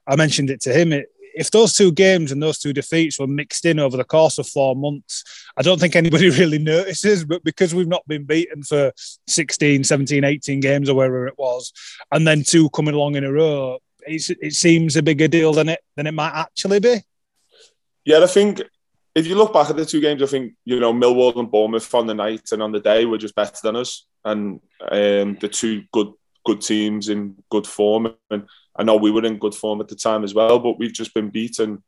I 0.08 0.16
mentioned 0.16 0.50
it 0.50 0.62
to 0.62 0.74
him. 0.74 0.94
It, 0.94 1.08
if 1.38 1.52
those 1.52 1.74
two 1.74 1.92
games 1.92 2.32
and 2.32 2.42
those 2.42 2.58
two 2.58 2.74
defeats 2.74 3.20
were 3.20 3.28
mixed 3.28 3.66
in 3.66 3.80
over 3.80 3.96
the 3.96 4.04
course 4.04 4.38
of 4.38 4.48
four 4.48 4.76
months, 4.76 5.24
I 5.56 5.62
don't 5.62 5.80
think 5.80 5.96
anybody 5.96 6.30
really 6.38 6.58
notices. 6.58 7.24
But 7.24 7.44
because 7.44 7.76
we've 7.76 7.88
not 7.88 8.08
been 8.08 8.26
beaten 8.26 8.64
for 8.64 8.92
16, 9.28 9.84
17, 9.84 10.24
18 10.24 10.60
games 10.60 10.90
or 10.90 10.96
wherever 10.96 11.28
it 11.28 11.38
was, 11.38 11.72
and 12.12 12.28
then 12.28 12.44
two 12.44 12.70
coming 12.72 12.96
along 12.96 13.16
in 13.16 13.24
a 13.24 13.32
row, 13.32 13.78
it 14.06 14.54
seems 14.54 14.96
a 14.96 15.04
bigger 15.04 15.28
deal 15.28 15.54
than 15.54 15.70
it 15.70 15.80
than 15.96 16.08
it 16.08 16.14
might 16.14 16.34
actually 16.34 16.80
be. 16.80 17.02
Yeah, 18.06 18.24
I 18.24 18.28
think 18.28 18.62
if 19.14 19.28
you 19.28 19.36
look 19.36 19.54
back 19.54 19.70
at 19.70 19.76
the 19.76 19.86
two 19.86 20.02
games, 20.02 20.24
I 20.24 20.28
think 20.28 20.54
you 20.66 20.80
know 20.80 20.94
Millwall 20.94 21.38
and 21.38 21.52
Bournemouth 21.52 21.94
on 21.94 22.08
the 22.08 22.14
night 22.14 22.50
and 22.52 22.64
on 22.64 22.72
the 22.72 22.80
day 22.80 23.06
were 23.06 23.18
just 23.18 23.36
better 23.36 23.58
than 23.62 23.76
us, 23.76 24.06
and 24.24 24.62
um, 24.92 25.38
the 25.42 25.50
two 25.52 25.84
good 25.92 26.14
good 26.46 26.62
teams 26.62 27.10
in 27.10 27.36
good 27.52 27.68
form. 27.68 28.16
And 28.32 28.48
I 28.78 28.84
know 28.84 28.96
we 28.96 29.12
were 29.12 29.26
in 29.26 29.40
good 29.40 29.56
form 29.56 29.82
at 29.82 29.88
the 29.88 29.96
time 29.96 30.24
as 30.24 30.34
well, 30.34 30.60
but 30.60 30.78
we've 30.78 30.94
just 30.94 31.14
been 31.14 31.30
beaten. 31.30 31.84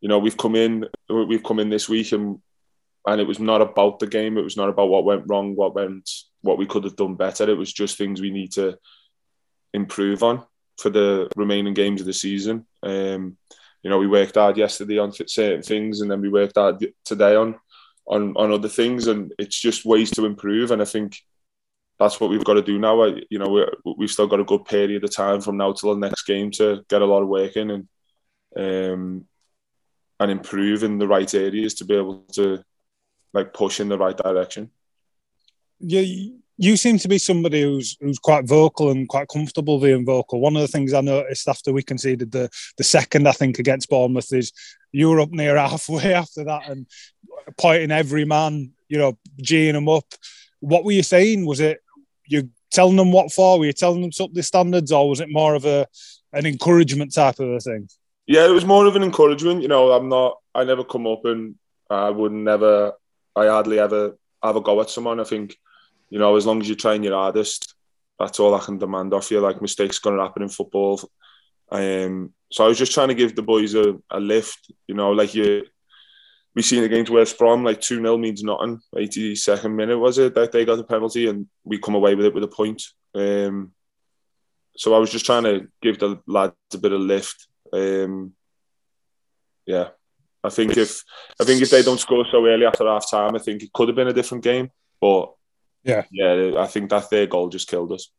You 0.00 0.08
know, 0.08 0.18
we've 0.18 0.36
come 0.36 0.56
in, 0.56 0.86
we've 1.08 1.42
come 1.42 1.60
in 1.60 1.70
this 1.70 1.88
week, 1.88 2.12
and 2.12 2.40
and 3.06 3.20
it 3.20 3.26
was 3.26 3.40
not 3.40 3.60
about 3.60 3.98
the 3.98 4.06
game. 4.06 4.38
It 4.38 4.44
was 4.44 4.56
not 4.56 4.68
about 4.68 4.88
what 4.88 5.04
went 5.04 5.24
wrong, 5.26 5.56
what 5.56 5.74
went, 5.74 6.08
what 6.42 6.58
we 6.58 6.66
could 6.66 6.84
have 6.84 6.96
done 6.96 7.14
better. 7.14 7.48
It 7.48 7.58
was 7.58 7.72
just 7.72 7.98
things 7.98 8.20
we 8.20 8.30
need 8.30 8.52
to 8.52 8.78
improve 9.74 10.22
on 10.22 10.44
for 10.78 10.90
the 10.90 11.28
remaining 11.36 11.74
games 11.74 12.00
of 12.00 12.06
the 12.06 12.12
season. 12.12 12.66
Um, 12.82 13.36
you 13.82 13.90
know, 13.90 13.98
we 13.98 14.06
worked 14.06 14.36
hard 14.36 14.56
yesterday 14.56 14.98
on 14.98 15.12
certain 15.12 15.62
things, 15.62 16.00
and 16.00 16.10
then 16.10 16.20
we 16.20 16.28
worked 16.28 16.56
hard 16.56 16.84
today 17.04 17.34
on 17.34 17.56
on 18.06 18.34
on 18.36 18.52
other 18.52 18.68
things, 18.68 19.06
and 19.06 19.32
it's 19.38 19.60
just 19.60 19.84
ways 19.84 20.10
to 20.12 20.24
improve. 20.24 20.70
And 20.70 20.82
I 20.82 20.84
think 20.84 21.18
that's 22.02 22.20
what 22.20 22.30
we've 22.30 22.44
got 22.44 22.54
to 22.54 22.62
do 22.62 22.78
now. 22.78 23.04
You 23.30 23.38
know, 23.38 23.66
we've 23.96 24.10
still 24.10 24.26
got 24.26 24.40
a 24.40 24.44
good 24.44 24.64
period 24.64 25.04
of 25.04 25.14
time 25.14 25.40
from 25.40 25.56
now 25.56 25.72
till 25.72 25.94
the 25.94 26.00
next 26.00 26.22
game 26.24 26.50
to 26.52 26.84
get 26.88 27.02
a 27.02 27.06
lot 27.06 27.22
of 27.22 27.28
work 27.28 27.56
in 27.56 27.70
and 27.70 27.88
um, 28.56 29.24
and 30.20 30.30
improve 30.30 30.82
in 30.82 30.98
the 30.98 31.08
right 31.08 31.32
areas 31.34 31.74
to 31.74 31.84
be 31.84 31.96
able 31.96 32.24
to 32.32 32.62
like 33.32 33.54
push 33.54 33.80
in 33.80 33.88
the 33.88 33.98
right 33.98 34.16
direction. 34.16 34.70
Yeah, 35.80 36.04
you 36.58 36.76
seem 36.76 36.98
to 36.98 37.08
be 37.08 37.18
somebody 37.18 37.62
who's 37.62 37.96
who's 38.00 38.18
quite 38.18 38.46
vocal 38.46 38.90
and 38.90 39.08
quite 39.08 39.28
comfortable 39.28 39.80
being 39.80 40.04
vocal. 40.04 40.40
One 40.40 40.54
of 40.56 40.62
the 40.62 40.68
things 40.68 40.92
I 40.92 41.00
noticed 41.00 41.48
after 41.48 41.72
we 41.72 41.82
conceded 41.82 42.30
the 42.30 42.50
the 42.76 42.84
second, 42.84 43.26
I 43.26 43.32
think, 43.32 43.58
against 43.58 43.88
Bournemouth 43.88 44.32
is 44.32 44.52
you 44.92 45.08
were 45.08 45.20
up 45.20 45.30
near 45.30 45.56
halfway 45.68 46.14
after 46.14 46.44
that 46.44 46.68
and 46.68 46.86
pointing 47.58 47.90
every 47.90 48.24
man, 48.24 48.72
you 48.88 48.98
know, 48.98 49.18
geeing 49.42 49.72
them 49.72 49.88
up. 49.88 50.06
What 50.60 50.84
were 50.84 50.92
you 50.92 51.02
saying? 51.02 51.46
Was 51.46 51.60
it 51.60 51.80
you 52.26 52.50
telling 52.70 52.96
them 52.96 53.12
what 53.12 53.32
for? 53.32 53.58
Were 53.58 53.66
you 53.66 53.72
telling 53.72 54.00
them 54.00 54.10
to 54.12 54.24
up 54.24 54.44
standards, 54.44 54.92
or 54.92 55.08
was 55.08 55.20
it 55.20 55.28
more 55.30 55.54
of 55.54 55.64
a 55.64 55.86
an 56.32 56.46
encouragement 56.46 57.14
type 57.14 57.38
of 57.38 57.50
a 57.50 57.60
thing? 57.60 57.88
Yeah, 58.26 58.46
it 58.46 58.52
was 58.52 58.64
more 58.64 58.86
of 58.86 58.96
an 58.96 59.02
encouragement. 59.02 59.62
You 59.62 59.68
know, 59.68 59.92
I'm 59.92 60.08
not. 60.08 60.38
I 60.54 60.64
never 60.64 60.84
come 60.84 61.06
up 61.06 61.24
and 61.24 61.56
I 61.90 62.10
would 62.10 62.32
never. 62.32 62.92
I 63.34 63.46
hardly 63.46 63.78
ever 63.78 64.16
have 64.42 64.56
a 64.56 64.60
go 64.60 64.80
at 64.80 64.90
someone. 64.90 65.20
I 65.20 65.24
think, 65.24 65.56
you 66.10 66.18
know, 66.18 66.36
as 66.36 66.46
long 66.46 66.60
as 66.60 66.68
you're 66.68 66.76
trying 66.76 67.02
your 67.02 67.14
hardest, 67.14 67.74
that's 68.18 68.38
all 68.38 68.54
I 68.54 68.60
can 68.60 68.78
demand 68.78 69.14
off 69.14 69.30
you. 69.30 69.40
Like 69.40 69.62
mistakes 69.62 69.98
going 69.98 70.16
to 70.16 70.22
happen 70.22 70.42
in 70.42 70.48
football. 70.48 71.00
Um, 71.70 72.34
so 72.50 72.64
I 72.64 72.68
was 72.68 72.78
just 72.78 72.92
trying 72.92 73.08
to 73.08 73.14
give 73.14 73.34
the 73.34 73.42
boys 73.42 73.74
a, 73.74 73.96
a 74.10 74.20
lift. 74.20 74.70
You 74.86 74.94
know, 74.94 75.12
like 75.12 75.34
you 75.34 75.64
we 76.54 76.62
seen 76.62 76.84
against 76.84 77.10
West 77.10 77.38
Brom, 77.38 77.64
like 77.64 77.80
2 77.80 77.96
0 77.96 78.18
means 78.18 78.42
nothing. 78.42 78.80
82nd 78.94 79.74
minute 79.74 79.98
was 79.98 80.18
it 80.18 80.34
that 80.34 80.52
they 80.52 80.64
got 80.64 80.76
the 80.76 80.84
penalty 80.84 81.28
and 81.28 81.46
we 81.64 81.78
come 81.78 81.94
away 81.94 82.14
with 82.14 82.26
it 82.26 82.34
with 82.34 82.44
a 82.44 82.48
point. 82.48 82.82
Um, 83.14 83.72
so 84.76 84.94
I 84.94 84.98
was 84.98 85.10
just 85.10 85.26
trying 85.26 85.44
to 85.44 85.68
give 85.80 85.98
the 85.98 86.20
lads 86.26 86.54
a 86.74 86.78
bit 86.78 86.92
of 86.92 87.00
lift. 87.00 87.46
Um, 87.72 88.32
yeah, 89.66 89.88
I 90.44 90.50
think 90.50 90.76
if 90.76 91.02
I 91.40 91.44
think 91.44 91.62
if 91.62 91.70
they 91.70 91.82
don't 91.82 92.00
score 92.00 92.26
so 92.30 92.44
early 92.46 92.66
after 92.66 92.86
half 92.86 93.10
time, 93.10 93.34
I 93.34 93.38
think 93.38 93.62
it 93.62 93.72
could 93.72 93.88
have 93.88 93.96
been 93.96 94.08
a 94.08 94.12
different 94.12 94.44
game. 94.44 94.70
But 95.00 95.32
yeah, 95.84 96.04
yeah, 96.10 96.54
I 96.58 96.66
think 96.66 96.90
that 96.90 97.10
their 97.10 97.26
goal 97.26 97.48
just 97.48 97.68
killed 97.68 97.92
us. 97.92 98.10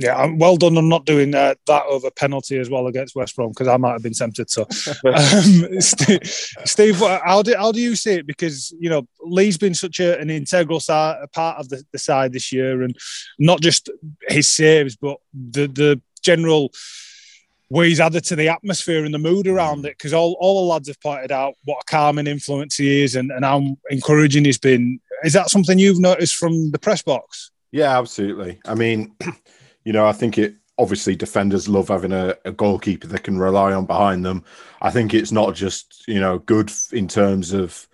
Yeah, 0.00 0.16
I'm 0.16 0.38
well 0.38 0.56
done 0.56 0.78
on 0.78 0.88
not 0.88 1.06
doing 1.06 1.34
uh, 1.34 1.56
that 1.66 1.82
over 1.86 2.08
penalty 2.12 2.56
as 2.56 2.70
well 2.70 2.86
against 2.86 3.16
West 3.16 3.34
Brom 3.34 3.48
because 3.48 3.66
I 3.66 3.76
might 3.78 3.94
have 3.94 4.02
been 4.02 4.12
tempted 4.12 4.46
to. 4.46 4.60
um, 5.06 5.80
Steve, 5.80 6.20
Steve, 6.64 6.98
how 6.98 7.42
do 7.42 7.52
how 7.56 7.72
do 7.72 7.80
you 7.80 7.96
see 7.96 8.12
it? 8.12 8.26
Because 8.26 8.72
you 8.78 8.88
know 8.88 9.08
Lee's 9.22 9.58
been 9.58 9.74
such 9.74 9.98
a, 9.98 10.16
an 10.20 10.30
integral 10.30 10.78
side, 10.78 11.16
part 11.32 11.58
of 11.58 11.68
the, 11.68 11.82
the 11.90 11.98
side 11.98 12.32
this 12.32 12.52
year, 12.52 12.82
and 12.82 12.96
not 13.40 13.60
just 13.60 13.90
his 14.28 14.48
saves, 14.48 14.94
but 14.94 15.16
the 15.34 15.66
the 15.66 16.00
general 16.22 16.70
way 17.68 17.88
he's 17.88 17.98
added 17.98 18.22
to 18.26 18.36
the 18.36 18.48
atmosphere 18.48 19.04
and 19.04 19.12
the 19.12 19.18
mood 19.18 19.48
around 19.48 19.84
it. 19.84 19.98
Because 19.98 20.12
all, 20.12 20.36
all 20.38 20.64
the 20.64 20.72
lads 20.72 20.86
have 20.86 21.00
pointed 21.00 21.32
out 21.32 21.54
what 21.64 21.82
a 21.82 21.90
calming 21.90 22.28
influence 22.28 22.76
he 22.76 23.02
is 23.02 23.16
and, 23.16 23.32
and 23.32 23.44
how 23.44 23.76
encouraging 23.90 24.44
he's 24.44 24.58
been. 24.58 25.00
Is 25.24 25.32
that 25.32 25.50
something 25.50 25.76
you've 25.76 25.98
noticed 25.98 26.36
from 26.36 26.70
the 26.70 26.78
press 26.78 27.02
box? 27.02 27.50
Yeah, 27.72 27.98
absolutely. 27.98 28.60
I 28.64 28.76
mean. 28.76 29.16
You 29.88 29.94
know, 29.94 30.06
I 30.06 30.12
think 30.12 30.36
it 30.36 30.54
obviously 30.76 31.16
defenders 31.16 31.66
love 31.66 31.88
having 31.88 32.12
a, 32.12 32.36
a, 32.44 32.52
goalkeeper 32.52 33.06
they 33.06 33.16
can 33.16 33.38
rely 33.38 33.72
on 33.72 33.86
behind 33.86 34.22
them. 34.22 34.44
I 34.82 34.90
think 34.90 35.14
it's 35.14 35.32
not 35.32 35.54
just, 35.54 36.06
you 36.06 36.20
know, 36.20 36.40
good 36.40 36.70
in 36.92 37.08
terms 37.08 37.54
of, 37.54 37.88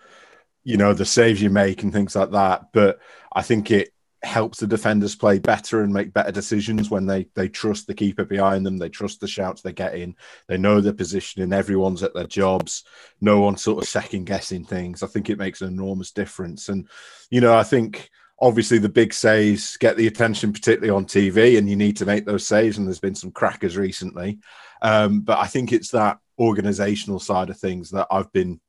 you 0.65 0.77
know, 0.77 0.93
the 0.93 1.05
saves 1.05 1.41
you 1.41 1.51
make 1.51 1.85
and 1.85 1.93
things 1.93 2.17
like 2.17 2.33
that, 2.33 2.73
but 2.73 2.99
I 3.33 3.43
think 3.43 3.71
it 3.71 3.95
helps 4.25 4.59
the 4.59 4.67
defenders 4.67 5.15
play 5.15 5.39
better 5.39 5.83
and 5.83 5.95
make 5.95 6.13
better 6.13 6.33
decisions 6.33 6.91
when 6.91 7.07
they 7.07 7.29
they 7.37 7.49
trust 7.49 7.87
the 7.87 7.95
keeper 7.95 8.25
behind 8.25 8.67
them, 8.67 8.77
they 8.77 8.89
trust 8.89 9.21
the 9.21 9.29
shouts 9.29 9.63
they 9.63 9.73
get 9.73 9.95
in, 9.95 10.17
they 10.49 10.59
know 10.59 10.81
their 10.81 10.93
positioning, 10.93 11.53
everyone's 11.53 12.03
at 12.03 12.13
their 12.13 12.27
jobs, 12.27 12.83
no 13.21 13.39
one's 13.39 13.63
sort 13.63 13.81
of 13.81 13.89
second 13.89 14.25
guessing 14.25 14.65
things. 14.65 15.05
I 15.05 15.07
think 15.07 15.31
it 15.31 15.39
makes 15.39 15.61
an 15.63 15.69
enormous 15.69 16.11
difference. 16.11 16.69
And, 16.69 16.89
you 17.31 17.41
know, 17.41 17.57
I 17.57 17.63
think 17.63 18.11
obviously 18.41 18.79
the 18.79 18.89
big 18.89 19.15
saves 19.15 19.77
get 19.77 19.97
the 19.97 20.07
attention, 20.07 20.53
particularly 20.53 20.91
on 20.91 21.07
TV, 21.07 21.59
and 21.59 21.69
you 21.69 21.77
need 21.77 21.97
to 21.99 22.07
make 22.07 22.27
those 22.27 22.47
saves. 22.47 22.79
And 22.79 22.87
there's 22.87 23.01
been 23.01 23.15
some 23.15 23.31
crackers 23.31 23.77
recently, 23.77 24.39
um, 24.83 25.21
but 25.21 25.39
I 25.39 25.47
think 25.47 25.73
it's 25.73 25.91
that 25.91 26.19
organizational 26.39 27.21
side 27.21 27.51
of 27.51 27.59
things 27.59 27.91
that 27.91 28.09
I've 28.11 28.33
been 28.33 28.61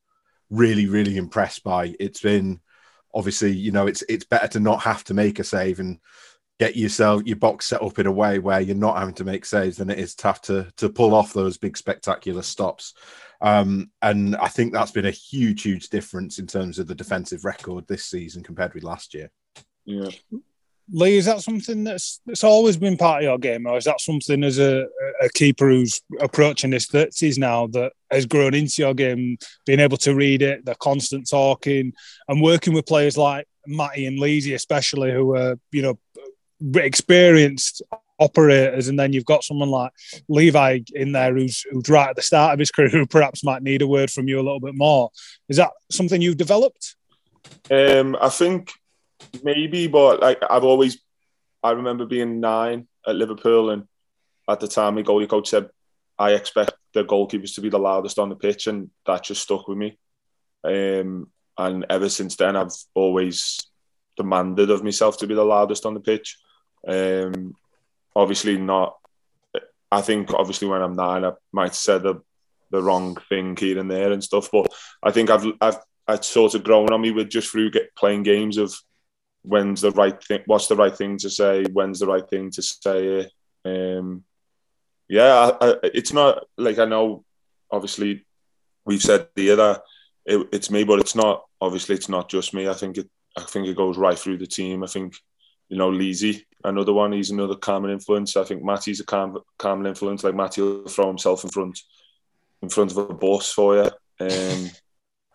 really, 0.50 0.88
really 0.88 1.18
impressed 1.18 1.64
by. 1.64 1.96
It's 2.00 2.22
been 2.22 2.60
obviously, 3.14 3.52
you 3.52 3.72
know, 3.72 3.88
it's 3.88 4.04
it's 4.08 4.26
better 4.26 4.48
to 4.50 4.60
not 4.60 4.82
have 4.82 5.04
to 5.06 5.14
make 5.14 5.40
a 5.40 5.44
save 5.44 5.80
and 5.80 6.00
get 6.60 6.76
yourself 6.76 7.22
your 7.26 7.36
box 7.36 7.66
set 7.66 7.82
up 7.82 8.00
in 8.00 8.06
a 8.06 8.12
way 8.12 8.40
where 8.40 8.62
you're 8.62 8.76
not 8.76 8.98
having 8.98 9.14
to 9.14 9.26
make 9.26 9.46
saves 9.46 9.78
than 9.78 9.90
it 9.90 10.00
is 10.00 10.16
tough 10.16 10.42
to 10.42 10.72
to 10.78 10.90
pull 10.90 11.14
off 11.14 11.34
those 11.34 11.58
big 11.58 11.78
spectacular 11.78 12.42
stops. 12.42 12.94
Um, 13.42 13.92
and 14.02 14.36
I 14.38 14.48
think 14.48 14.74
that's 14.74 14.92
been 14.92 15.06
a 15.06 15.12
huge, 15.12 15.64
huge 15.64 15.90
difference 15.90 16.40
in 16.40 16.48
terms 16.48 16.80
of 16.80 16.88
the 16.88 16.96
defensive 16.96 17.46
record 17.46 17.86
this 17.88 18.06
season 18.06 18.44
compared 18.44 18.74
with 18.74 18.84
last 18.84 19.14
year. 19.14 19.30
Yeah. 19.86 20.10
Lee, 20.92 21.18
is 21.18 21.26
that 21.26 21.42
something 21.42 21.84
that's 21.84 22.22
that's 22.26 22.44
always 22.44 22.78
been 22.78 22.96
part 22.96 23.24
of 23.24 23.24
your 23.24 23.40
game, 23.40 23.66
or 23.66 23.78
is 23.78 23.86
that 23.86 24.00
something 24.00 24.44
as 24.44 24.60
a, 24.60 24.86
a 25.22 25.30
keeper 25.34 25.68
who's 25.68 26.02
approaching 26.20 26.72
his 26.72 26.86
thirties 26.86 27.40
now 27.40 27.66
that 27.68 27.92
has 28.12 28.28
grown 28.28 28.54
into 28.54 28.84
your 28.84 28.94
game, 28.94 29.38
being 29.66 29.80
able 29.80 29.98
to 29.98 30.14
read 30.14 30.44
it, 30.44 30.64
the 30.64 30.76
constant 30.76 31.28
talking, 31.28 31.92
and 32.28 32.42
working 32.42 32.74
with 32.74 32.86
players 32.86 33.18
like 33.18 33.48
Matty 33.66 34.06
and 34.06 34.20
Leesy, 34.20 34.54
especially 34.54 35.12
who 35.12 35.36
are 35.36 35.58
you 35.72 35.82
know 35.82 35.98
experienced 36.76 37.82
operators, 38.20 38.88
and 38.88 39.00
then 39.00 39.12
you've 39.12 39.26
got 39.26 39.44
someone 39.44 39.70
like 39.70 39.92
Levi 40.30 40.82
in 40.94 41.14
there 41.14 41.34
who's 41.34 41.66
who's 41.72 41.90
right 41.90 42.10
at 42.10 42.16
the 42.16 42.22
start 42.22 42.54
of 42.54 42.60
his 42.60 42.70
career, 42.72 42.90
who 42.90 43.08
perhaps 43.08 43.44
might 43.44 43.64
need 43.64 43.82
a 43.82 43.88
word 43.88 44.12
from 44.12 44.28
you 44.28 44.38
a 44.38 44.44
little 44.46 44.60
bit 44.60 44.76
more. 44.76 45.10
Is 45.50 45.58
that 45.58 45.72
something 45.90 46.22
you've 46.22 46.38
developed? 46.38 46.96
Um, 47.72 48.16
I 48.22 48.30
think 48.30 48.72
maybe, 49.44 49.88
but 49.88 50.22
like 50.22 50.42
I've 50.50 50.64
always, 50.64 51.00
I 51.64 51.72
remember 51.72 52.06
being 52.06 52.40
nine 52.40 52.88
at 53.08 53.16
Liverpool, 53.16 53.70
and 53.70 53.88
at 54.50 54.60
the 54.60 54.68
time, 54.68 54.96
my 54.96 55.04
goalie 55.04 55.30
coach 55.30 55.50
said, 55.50 55.70
"I 56.18 56.32
expect 56.32 56.74
the 56.94 57.04
goalkeepers 57.04 57.56
to 57.56 57.62
be 57.62 57.70
the 57.70 57.80
loudest 57.80 58.20
on 58.20 58.30
the 58.30 58.36
pitch," 58.36 58.68
and 58.68 58.90
that 59.06 59.24
just 59.24 59.44
stuck 59.44 59.68
with 59.68 59.78
me. 59.78 59.98
Um, 60.64 61.30
and 61.58 61.86
ever 61.90 62.10
since 62.10 62.36
then, 62.36 62.56
I've 62.56 62.74
always 62.94 63.60
demanded 64.18 64.70
of 64.70 64.84
myself 64.84 65.18
to 65.20 65.28
be 65.28 65.36
the 65.36 65.44
loudest 65.44 65.86
on 65.86 65.94
the 65.94 66.00
pitch. 66.00 66.38
Um, 66.88 67.56
obviously, 68.16 68.58
not. 68.58 68.98
I 69.92 70.02
think 70.02 70.34
obviously 70.34 70.68
when 70.68 70.82
I'm 70.82 70.96
nine, 70.96 71.24
I 71.24 71.34
might 71.52 71.76
said 71.76 72.04
the 72.04 72.22
the 72.72 72.82
wrong 72.82 73.16
thing 73.30 73.56
here 73.56 73.80
and 73.80 73.90
there 73.90 74.12
and 74.12 74.24
stuff, 74.24 74.50
but 74.52 74.68
I 75.02 75.12
think 75.12 75.30
I've 75.30 75.46
I've 75.62 75.78
I've 76.08 76.26
sort 76.26 76.56
of 76.56 76.64
grown 76.64 76.92
on 76.92 77.02
me 77.02 77.12
with 77.12 77.30
just 77.30 77.50
through 77.50 77.72
get, 77.72 77.96
playing 77.96 78.24
games 78.24 78.58
of 78.58 78.76
when's 79.46 79.82
the 79.82 79.92
right 79.92 80.22
thing, 80.24 80.42
what's 80.46 80.68
the 80.68 80.76
right 80.76 80.96
thing 80.96 81.18
to 81.20 81.30
say, 81.30 81.64
when's 81.72 82.00
the 82.00 82.08
right 82.08 82.28
thing 82.28 82.52
to 82.52 82.62
say. 82.62 83.30
Um, 83.64 84.24
yeah, 85.08 85.52
I, 85.62 85.68
I, 85.68 85.76
it's 85.84 86.14
not 86.14 86.46
like 86.58 86.80
I 86.80 86.86
know. 86.86 87.24
Obviously, 87.72 88.26
we've 88.86 89.02
said 89.02 89.28
here 89.36 89.56
that 89.56 89.82
it, 90.26 90.48
it's 90.52 90.72
me, 90.72 90.84
but 90.84 91.00
it's 91.00 91.16
not. 91.16 91.46
Obviously, 91.62 91.96
it's 91.96 92.10
not 92.10 92.30
just 92.30 92.54
me. 92.54 92.68
I 92.68 92.74
think 92.74 92.98
it. 92.98 93.10
I 93.38 93.44
think 93.44 93.68
it 93.68 93.76
goes 93.76 93.98
right 93.98 94.18
through 94.18 94.38
the 94.38 94.48
team. 94.48 94.84
I 94.84 94.88
think, 94.88 95.16
you 95.68 95.78
know, 95.78 95.92
Leesy, 95.92 96.44
another 96.64 96.94
one. 96.94 97.12
He's 97.12 97.32
another 97.32 97.56
calming 97.56 97.92
influence. 97.92 98.38
I 98.38 98.46
think 98.46 98.64
Matty's 98.64 99.02
a 99.02 99.04
calm, 99.04 99.86
influence. 99.86 100.24
Like 100.24 100.36
Matty 100.36 100.62
will 100.62 100.88
throw 100.88 101.08
himself 101.08 101.44
in 101.44 101.50
front, 101.50 101.80
in 102.62 102.70
front 102.70 102.92
of 102.92 102.98
a 102.98 103.14
boss 103.14 103.52
for 103.52 103.76
you. 103.84 103.92
Um, 104.20 104.72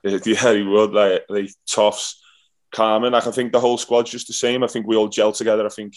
yeah, 0.02 0.52
he 0.54 0.62
would. 0.62 0.92
Like, 0.92 1.24
like 1.28 1.50
toffs 1.68 2.14
calming. 2.70 3.12
Like, 3.12 3.26
I 3.26 3.30
think 3.30 3.52
the 3.52 3.60
whole 3.60 3.78
squad's 3.78 4.10
just 4.10 4.26
the 4.26 4.32
same. 4.32 4.62
I 4.62 4.66
think 4.66 4.86
we 4.86 4.96
all 4.96 5.08
gel 5.08 5.32
together. 5.32 5.66
I 5.66 5.70
think, 5.70 5.96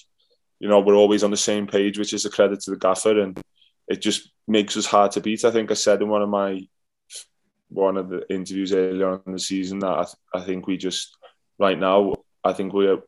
you 0.60 0.68
know, 0.68 0.80
we're 0.80 0.96
always 0.96 1.24
on 1.24 1.32
the 1.32 1.38
same 1.38 1.68
page, 1.68 1.98
which 1.98 2.14
is 2.14 2.26
a 2.26 2.30
credit 2.30 2.62
to 2.62 2.72
the 2.72 2.78
gaffer, 2.78 3.20
and 3.20 3.40
it 3.88 4.02
just 4.02 4.32
makes 4.48 4.78
us 4.78 4.86
hard 4.86 5.12
to 5.12 5.22
beat. 5.22 5.46
I 5.46 5.52
think 5.52 5.72
I 5.72 5.76
said 5.76 6.02
in 6.02 6.10
one 6.10 6.22
of 6.22 6.30
my 6.30 6.68
one 7.70 7.98
of 7.98 8.08
the 8.10 8.24
interviews 8.32 8.72
earlier 8.72 9.10
on 9.10 9.22
in 9.26 9.34
the 9.34 9.40
season 9.40 9.80
that 9.80 9.88
I, 9.92 10.04
th- 10.04 10.16
I 10.36 10.42
think 10.42 10.68
we 10.68 10.78
just 10.78 11.18
right 11.58 11.78
now 11.78 12.14
I 12.44 12.54
think 12.54 12.72
we 12.72 12.88
are 12.88 13.00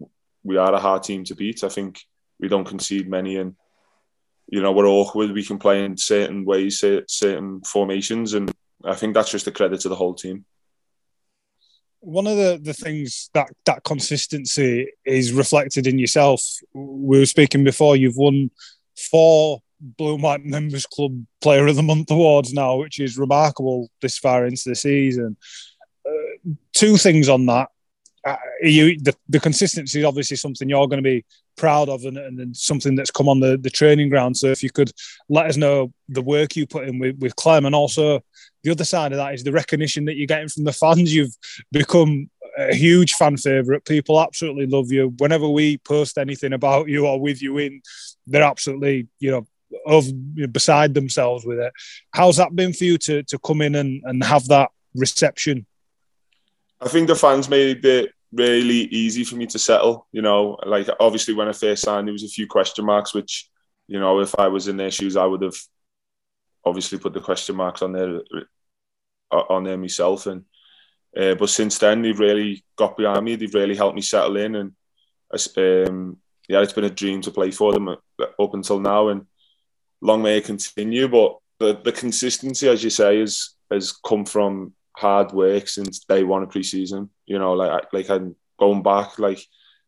we 0.44 0.58
are 0.58 0.74
a 0.74 0.80
hard 0.80 1.04
team 1.04 1.24
to 1.26 1.36
beat. 1.36 1.64
I 1.64 1.70
think 1.70 2.00
we 2.40 2.48
don't 2.48 2.68
concede 2.68 3.10
many, 3.10 3.38
and 3.38 3.56
you 4.48 4.62
know 4.62 4.72
we're 4.72 4.88
awkward. 4.88 5.32
We 5.32 5.46
can 5.46 5.58
play 5.58 5.86
in 5.86 5.98
certain 5.98 6.46
ways, 6.46 6.80
certain 6.80 7.62
formations, 7.62 8.34
and 8.34 8.52
I 8.84 8.96
think 8.96 9.14
that's 9.14 9.32
just 9.32 9.48
a 9.48 9.52
credit 9.52 9.82
to 9.82 9.90
the 9.90 9.96
whole 9.96 10.14
team 10.14 10.46
one 12.06 12.28
of 12.28 12.38
the, 12.38 12.60
the 12.62 12.74
things 12.74 13.30
that 13.34 13.50
that 13.66 13.84
consistency 13.84 14.88
is 15.06 15.34
reflected 15.34 15.88
in 15.88 15.98
yourself. 15.98 16.42
We 16.74 17.20
were 17.20 17.26
speaking 17.26 17.64
before. 17.64 17.96
You've 17.96 18.18
won 18.18 18.52
four 18.96 19.62
Blue 19.82 20.16
White 20.16 20.46
Members 20.46 20.86
Club 20.86 21.26
Player 21.42 21.68
of 21.68 21.76
the 21.76 21.84
Month 21.84 22.12
awards 22.12 22.54
now, 22.54 22.76
which 22.78 23.00
is 23.00 23.18
remarkable 23.18 23.90
this 24.02 24.18
far 24.18 24.46
into 24.46 24.70
the 24.70 24.76
season. 24.76 25.36
Uh, 26.08 26.52
two 26.74 26.98
things 26.98 27.28
on 27.28 27.48
that. 27.48 27.70
Uh, 28.26 28.36
you 28.64 29.00
the, 29.02 29.16
the 29.30 29.40
consistency 29.40 30.00
is 30.00 30.06
obviously 30.06 30.36
something 30.36 30.68
you're 30.68 30.88
going 30.88 31.04
to 31.04 31.10
be 31.10 31.24
proud 31.58 31.90
of 31.90 32.06
and, 32.06 32.18
and 32.18 32.58
something 32.58 32.96
that's 32.96 33.12
come 33.12 33.30
on 33.30 33.40
the, 33.40 33.56
the 33.58 33.70
training 33.70 34.10
ground. 34.10 34.36
So 34.36 34.48
if 34.48 34.64
you 34.64 34.72
could 34.72 34.92
let 35.30 35.46
us 35.46 35.58
know 35.58 35.94
the 36.10 36.24
work 36.24 36.56
you 36.56 36.66
put 36.66 36.88
in 36.88 36.98
with, 36.98 37.20
with 37.20 37.36
Clem 37.36 37.68
and 37.68 37.76
also 37.76 38.22
the 38.64 38.72
other 38.72 38.84
side 38.84 39.12
of 39.12 39.18
that 39.18 39.36
is 39.36 39.44
the 39.44 39.52
recognition 39.52 40.06
that 40.06 40.16
you're 40.16 40.26
getting 40.26 40.50
from 40.50 40.64
the 40.64 40.74
fans. 40.74 41.14
You've 41.14 41.36
become 41.72 42.32
a 42.58 42.74
huge 42.74 43.14
fan 43.14 43.38
favorite. 43.38 43.86
People 43.86 44.20
absolutely 44.20 44.66
love 44.66 44.92
you. 44.92 45.14
Whenever 45.20 45.48
we 45.48 45.78
post 45.78 46.18
anything 46.18 46.54
about 46.54 46.90
you 46.90 47.06
or 47.06 47.20
with 47.20 47.44
you 47.44 47.60
in, 47.60 47.82
they're 48.26 48.42
absolutely, 48.42 49.08
you 49.20 49.30
know, 49.30 49.46
of 49.86 50.06
beside 50.52 50.96
themselves 50.96 51.46
with 51.46 51.60
it. 51.60 51.74
How's 52.12 52.38
that 52.38 52.56
been 52.56 52.74
for 52.74 52.86
you 52.86 52.98
to 52.98 53.22
to 53.24 53.38
come 53.38 53.62
in 53.62 53.76
and, 53.76 54.02
and 54.06 54.24
have 54.24 54.48
that 54.48 54.72
reception? 54.96 55.68
I 56.82 56.88
think 56.88 57.08
the 57.08 57.16
fans 57.16 57.48
made 57.50 57.86
it 57.86 58.15
really 58.36 58.84
easy 58.92 59.24
for 59.24 59.36
me 59.36 59.48
to 59.48 59.60
settle. 59.60 60.08
You 60.12 60.22
know, 60.22 60.58
like 60.66 60.88
obviously 61.00 61.34
when 61.34 61.48
I 61.48 61.54
first 61.54 61.84
signed, 61.84 62.08
there 62.08 62.14
was 62.14 62.24
a 62.24 62.30
few 62.30 62.48
question 62.48 62.86
marks, 62.86 63.14
which 63.14 63.50
you 63.88 64.00
know, 64.00 64.20
if 64.20 64.38
I 64.38 64.48
was 64.48 64.68
in 64.68 64.78
their 64.78 64.92
shoes, 64.92 65.16
I 65.16 65.26
would 65.26 65.42
have 65.42 65.58
obviously 66.64 66.98
put 66.98 67.14
the 67.14 67.22
question 67.22 67.56
marks 67.56 67.82
on 67.82 67.94
there 67.94 68.22
uh, 69.32 69.44
on 69.50 69.64
there 69.64 69.78
myself. 69.78 70.26
And 70.26 70.46
uh, 71.16 71.36
but 71.36 71.50
since 71.50 71.78
then, 71.78 72.02
they've 72.02 72.20
really 72.20 72.64
got 72.76 72.98
behind 72.98 73.24
me. 73.24 73.36
They've 73.36 73.54
really 73.54 73.76
helped 73.76 73.96
me 73.96 74.02
settle 74.02 74.38
in, 74.38 74.56
and 74.56 74.72
um, 75.58 76.18
yeah, 76.48 76.62
it's 76.62 76.74
been 76.74 76.84
a 76.84 76.90
dream 76.90 77.22
to 77.22 77.32
play 77.32 77.52
for 77.52 77.74
them 77.74 77.88
uh, 77.88 77.96
up 78.40 78.54
until 78.54 78.80
now, 78.80 79.10
and 79.10 79.26
long 80.02 80.22
may 80.22 80.38
it 80.38 80.46
continue. 80.46 81.08
But 81.08 81.38
the 81.60 81.80
the 81.84 81.92
consistency, 81.92 82.68
as 82.68 82.84
you 82.84 82.90
say, 82.90 83.20
has 83.20 83.52
has 83.72 83.92
come 83.92 84.26
from 84.26 84.74
hard 84.98 85.32
work 85.32 85.68
since 85.68 86.00
day 86.00 86.24
one 86.24 86.44
of 86.44 86.50
preseason. 86.50 87.10
You 87.26 87.40
know, 87.40 87.54
like 87.54 87.94
like 87.94 88.10
I'm 88.10 88.36
going 88.58 88.84
back, 88.84 89.20
like 89.20 89.40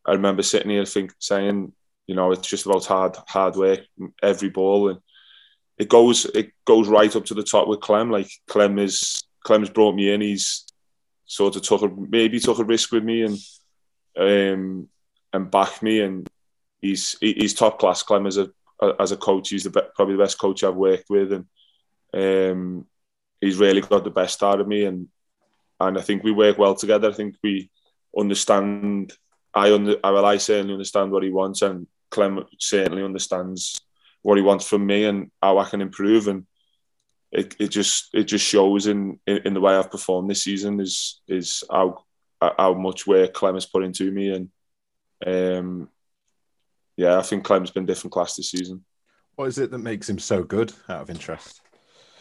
I 0.05 0.13
remember 0.13 0.43
sitting 0.43 0.69
here 0.69 0.85
think 0.85 1.13
saying, 1.19 1.73
you 2.07 2.15
know, 2.15 2.31
it's 2.31 2.47
just 2.47 2.65
about 2.65 2.85
hard 2.85 3.15
hard 3.27 3.55
work 3.55 3.81
every 4.23 4.49
ball, 4.49 4.89
and 4.89 4.99
it 5.77 5.89
goes 5.89 6.25
it 6.25 6.51
goes 6.65 6.87
right 6.87 7.15
up 7.15 7.25
to 7.25 7.33
the 7.33 7.43
top 7.43 7.67
with 7.67 7.81
Clem. 7.81 8.09
Like 8.09 8.29
Clem 8.47 8.79
is 8.79 9.23
Clem's 9.43 9.69
brought 9.69 9.95
me 9.95 10.11
in. 10.11 10.21
He's 10.21 10.65
sort 11.25 11.55
of 11.55 11.61
took 11.61 11.81
a 11.81 11.89
maybe 11.89 12.39
took 12.39 12.59
a 12.59 12.63
risk 12.63 12.91
with 12.91 13.03
me 13.03 13.23
and 13.23 13.37
um 14.17 14.87
and 15.33 15.51
backed 15.51 15.83
me, 15.83 16.01
and 16.01 16.27
he's 16.81 17.17
he's 17.19 17.53
top 17.53 17.79
class. 17.79 18.03
Clem 18.03 18.25
as 18.25 18.37
a 18.37 18.49
as 18.99 19.11
a 19.11 19.17
coach, 19.17 19.49
he's 19.49 19.63
the 19.63 19.69
be, 19.69 19.81
probably 19.95 20.15
the 20.15 20.23
best 20.23 20.39
coach 20.39 20.63
I've 20.63 20.75
worked 20.75 21.09
with, 21.09 21.31
and 21.33 21.45
um 22.13 22.85
he's 23.41 23.57
really 23.57 23.81
got 23.81 24.03
the 24.03 24.09
best 24.09 24.41
out 24.41 24.61
of 24.61 24.67
me, 24.67 24.85
and 24.85 25.09
and 25.79 25.97
I 25.97 26.01
think 26.01 26.23
we 26.23 26.31
work 26.31 26.57
well 26.57 26.75
together. 26.75 27.09
I 27.09 27.13
think 27.13 27.35
we 27.43 27.69
understand. 28.17 29.13
I 29.53 29.73
under, 29.73 29.95
well, 30.03 30.25
I 30.25 30.37
certainly 30.37 30.73
understand 30.73 31.11
what 31.11 31.23
he 31.23 31.29
wants, 31.29 31.61
and 31.61 31.87
Clem 32.11 32.43
certainly 32.59 33.03
understands 33.03 33.81
what 34.21 34.37
he 34.37 34.43
wants 34.43 34.67
from 34.67 34.85
me 34.85 35.05
and 35.05 35.31
how 35.41 35.57
I 35.57 35.69
can 35.69 35.81
improve. 35.81 36.27
And 36.27 36.45
it, 37.31 37.55
it 37.59 37.67
just 37.69 38.09
it 38.13 38.25
just 38.25 38.45
shows 38.45 38.87
in, 38.87 39.19
in, 39.27 39.37
in 39.45 39.53
the 39.53 39.61
way 39.61 39.75
I've 39.75 39.91
performed 39.91 40.29
this 40.29 40.43
season 40.43 40.79
is 40.79 41.21
is 41.27 41.63
how 41.69 42.03
how 42.41 42.73
much 42.73 43.07
work 43.07 43.33
Clem 43.33 43.55
has 43.55 43.65
put 43.65 43.83
into 43.83 44.11
me, 44.11 44.29
and 44.29 44.49
um, 45.25 45.89
yeah, 46.95 47.17
I 47.17 47.21
think 47.21 47.43
Clem's 47.43 47.71
been 47.71 47.85
different 47.85 48.13
class 48.13 48.35
this 48.35 48.51
season. 48.51 48.83
What 49.35 49.45
is 49.45 49.59
it 49.59 49.71
that 49.71 49.77
makes 49.79 50.09
him 50.09 50.19
so 50.19 50.43
good? 50.43 50.73
Out 50.89 51.01
of 51.01 51.09
interest. 51.09 51.61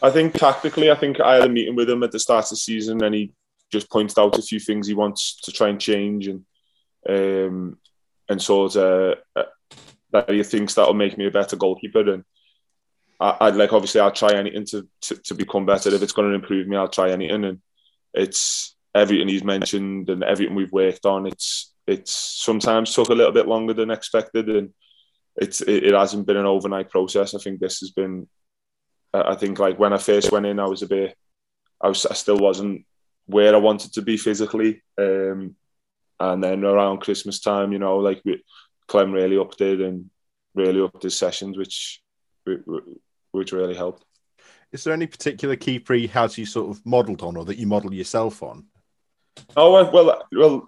I 0.01 0.11
think 0.11 0.33
tactically, 0.33 0.91
I 0.91 0.95
think 0.95 1.19
I 1.19 1.35
had 1.35 1.45
a 1.45 1.49
meeting 1.49 1.75
with 1.75 1.89
him 1.89 2.03
at 2.03 2.11
the 2.11 2.19
start 2.19 2.45
of 2.45 2.49
the 2.51 2.55
season, 2.57 3.03
and 3.03 3.15
he 3.15 3.33
just 3.71 3.89
pointed 3.89 4.17
out 4.19 4.37
a 4.37 4.41
few 4.41 4.59
things 4.59 4.87
he 4.87 4.93
wants 4.93 5.41
to 5.41 5.51
try 5.51 5.69
and 5.69 5.79
change, 5.79 6.27
and 6.27 6.45
um, 7.07 7.77
and 8.29 8.41
sort 8.41 8.75
of 8.75 9.17
uh, 9.35 9.43
that 10.11 10.29
he 10.29 10.43
thinks 10.43 10.73
that'll 10.73 10.93
make 10.93 11.17
me 11.17 11.27
a 11.27 11.31
better 11.31 11.55
goalkeeper. 11.55 12.09
And 12.11 12.23
I, 13.19 13.49
would 13.49 13.55
like 13.55 13.73
obviously 13.73 14.01
I'll 14.01 14.11
try 14.11 14.33
anything 14.33 14.65
to, 14.67 14.87
to, 15.01 15.15
to 15.15 15.35
become 15.35 15.65
better. 15.65 15.93
If 15.93 16.01
it's 16.01 16.13
going 16.13 16.29
to 16.29 16.35
improve 16.35 16.67
me, 16.67 16.77
I'll 16.77 16.87
try 16.87 17.11
anything. 17.11 17.43
And 17.43 17.61
it's 18.13 18.75
everything 18.93 19.27
he's 19.27 19.43
mentioned 19.43 20.09
and 20.09 20.23
everything 20.23 20.55
we've 20.55 20.71
worked 20.71 21.05
on. 21.05 21.27
It's 21.27 21.73
it's 21.85 22.13
sometimes 22.13 22.93
took 22.93 23.09
a 23.09 23.13
little 23.13 23.31
bit 23.31 23.47
longer 23.47 23.73
than 23.73 23.91
expected, 23.91 24.49
and 24.49 24.69
it's 25.35 25.61
it, 25.61 25.83
it 25.83 25.93
hasn't 25.93 26.27
been 26.27 26.37
an 26.37 26.45
overnight 26.45 26.89
process. 26.89 27.33
I 27.33 27.39
think 27.39 27.59
this 27.59 27.79
has 27.79 27.91
been 27.91 28.27
I 29.13 29.35
think 29.35 29.59
like 29.59 29.79
when 29.79 29.93
I 29.93 29.97
first 29.97 30.31
went 30.31 30.45
in, 30.45 30.59
I 30.59 30.67
was 30.67 30.81
a 30.81 30.87
bit, 30.87 31.15
I 31.81 31.87
was, 31.87 32.05
I 32.05 32.13
still 32.13 32.37
wasn't 32.37 32.85
where 33.27 33.53
I 33.53 33.59
wanted 33.59 33.93
to 33.93 34.01
be 34.01 34.17
physically. 34.17 34.81
Um, 34.97 35.55
and 36.19 36.43
then 36.43 36.63
around 36.63 37.01
Christmas 37.01 37.39
time, 37.39 37.71
you 37.71 37.79
know, 37.79 37.97
like 37.97 38.23
Clem 38.87 39.11
really 39.11 39.37
upped 39.37 39.61
it 39.61 39.79
and 39.81 40.09
really 40.55 40.81
upped 40.81 41.03
his 41.03 41.15
sessions, 41.15 41.57
which, 41.57 42.01
which 43.31 43.51
really 43.51 43.75
helped. 43.75 44.03
Is 44.71 44.83
there 44.83 44.93
any 44.93 45.07
particular 45.07 45.55
keeper 45.55 45.93
he 45.93 46.07
has 46.07 46.37
you 46.37 46.45
sort 46.45 46.69
of 46.69 46.85
modelled 46.85 47.21
on, 47.21 47.37
or 47.37 47.45
that 47.45 47.57
you 47.57 47.67
model 47.67 47.93
yourself 47.93 48.43
on? 48.43 48.65
Oh 49.55 49.71
well, 49.71 50.23
well, 50.31 50.67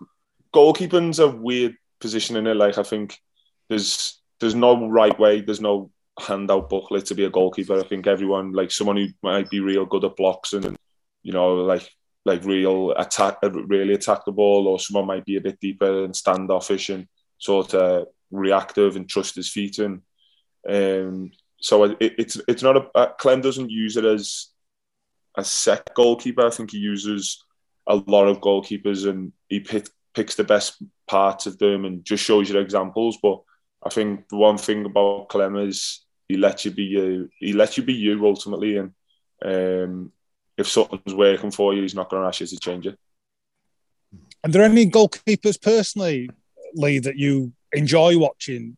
goalkeeping's 0.53 1.19
a 1.19 1.27
weird 1.27 1.75
position 1.99 2.35
in 2.37 2.47
it. 2.47 2.55
Like 2.55 2.77
I 2.77 2.83
think 2.83 3.19
there's 3.67 4.21
there's 4.39 4.55
no 4.55 4.87
right 4.87 5.17
way. 5.19 5.41
There's 5.41 5.59
no 5.59 5.91
handout 6.19 6.69
booklet 6.69 7.05
to 7.07 7.15
be 7.15 7.25
a 7.25 7.29
goalkeeper. 7.29 7.77
I 7.77 7.83
think 7.83 8.07
everyone, 8.07 8.53
like 8.53 8.71
someone 8.71 8.97
who 8.97 9.07
might 9.21 9.49
be 9.49 9.59
real 9.59 9.85
good 9.85 10.05
at 10.05 10.15
blocks 10.15 10.53
and 10.53 10.77
you 11.23 11.33
know, 11.33 11.55
like 11.55 11.89
like 12.29 12.45
real 12.45 12.91
attack, 12.91 13.37
really 13.43 13.93
attack 13.93 14.23
the 14.25 14.31
ball, 14.31 14.67
or 14.67 14.79
someone 14.79 15.07
might 15.07 15.25
be 15.25 15.37
a 15.37 15.41
bit 15.41 15.59
deeper 15.59 16.05
and 16.05 16.15
standoffish 16.15 16.89
and 16.89 17.07
sort 17.37 17.73
of 17.73 18.07
reactive 18.31 18.95
and 18.95 19.09
trust 19.09 19.35
his 19.35 19.49
feet. 19.49 19.79
And 19.79 20.01
um, 20.67 21.31
so 21.61 21.83
it, 21.83 21.97
it's 21.99 22.39
it's 22.47 22.63
not 22.63 22.77
a 22.77 22.87
uh, 22.95 23.13
Clem 23.13 23.41
doesn't 23.41 23.69
use 23.69 23.97
it 23.97 24.05
as 24.05 24.47
a 25.35 25.43
set 25.43 25.93
goalkeeper. 25.93 26.45
I 26.45 26.51
think 26.51 26.71
he 26.71 26.77
uses 26.77 27.43
a 27.87 27.95
lot 27.95 28.27
of 28.27 28.39
goalkeepers 28.39 29.09
and 29.09 29.33
he 29.47 29.59
pick, 29.59 29.89
picks 30.13 30.35
the 30.35 30.43
best 30.43 30.81
parts 31.07 31.47
of 31.47 31.57
them 31.57 31.85
and 31.85 32.05
just 32.05 32.23
shows 32.23 32.49
you 32.49 32.59
examples. 32.59 33.17
But 33.21 33.41
I 33.83 33.89
think 33.89 34.29
the 34.29 34.37
one 34.37 34.57
thing 34.57 34.85
about 34.85 35.29
Clem 35.29 35.55
is 35.55 36.05
he 36.27 36.37
lets 36.37 36.65
you 36.65 36.71
be 36.71 36.83
you. 36.83 37.29
He 37.39 37.53
lets 37.53 37.77
you 37.77 37.83
be 37.83 37.93
you 37.93 38.25
ultimately, 38.25 38.77
and 38.77 38.93
um, 39.43 40.11
if 40.59 40.67
something's 40.67 41.15
working 41.15 41.51
for 41.51 41.73
you, 41.73 41.81
he's 41.81 41.95
not 41.95 42.09
going 42.09 42.21
to 42.21 42.27
ask 42.27 42.41
you 42.41 42.47
to 42.47 42.59
change 42.59 42.85
it. 42.85 42.99
Are 44.43 44.49
there 44.49 44.63
any 44.63 44.89
goalkeepers 44.89 45.61
personally, 45.61 46.29
Lee, 46.75 46.99
that 46.99 47.17
you 47.17 47.53
enjoy 47.73 48.17
watching? 48.17 48.77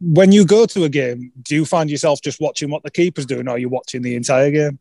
When 0.00 0.32
you 0.32 0.46
go 0.46 0.66
to 0.66 0.84
a 0.84 0.88
game, 0.88 1.32
do 1.42 1.54
you 1.54 1.64
find 1.64 1.90
yourself 1.90 2.20
just 2.22 2.40
watching 2.40 2.70
what 2.70 2.82
the 2.82 2.90
keeper's 2.90 3.26
doing, 3.26 3.48
or 3.48 3.52
are 3.52 3.58
you 3.58 3.68
watching 3.68 4.02
the 4.02 4.14
entire 4.14 4.50
game? 4.50 4.78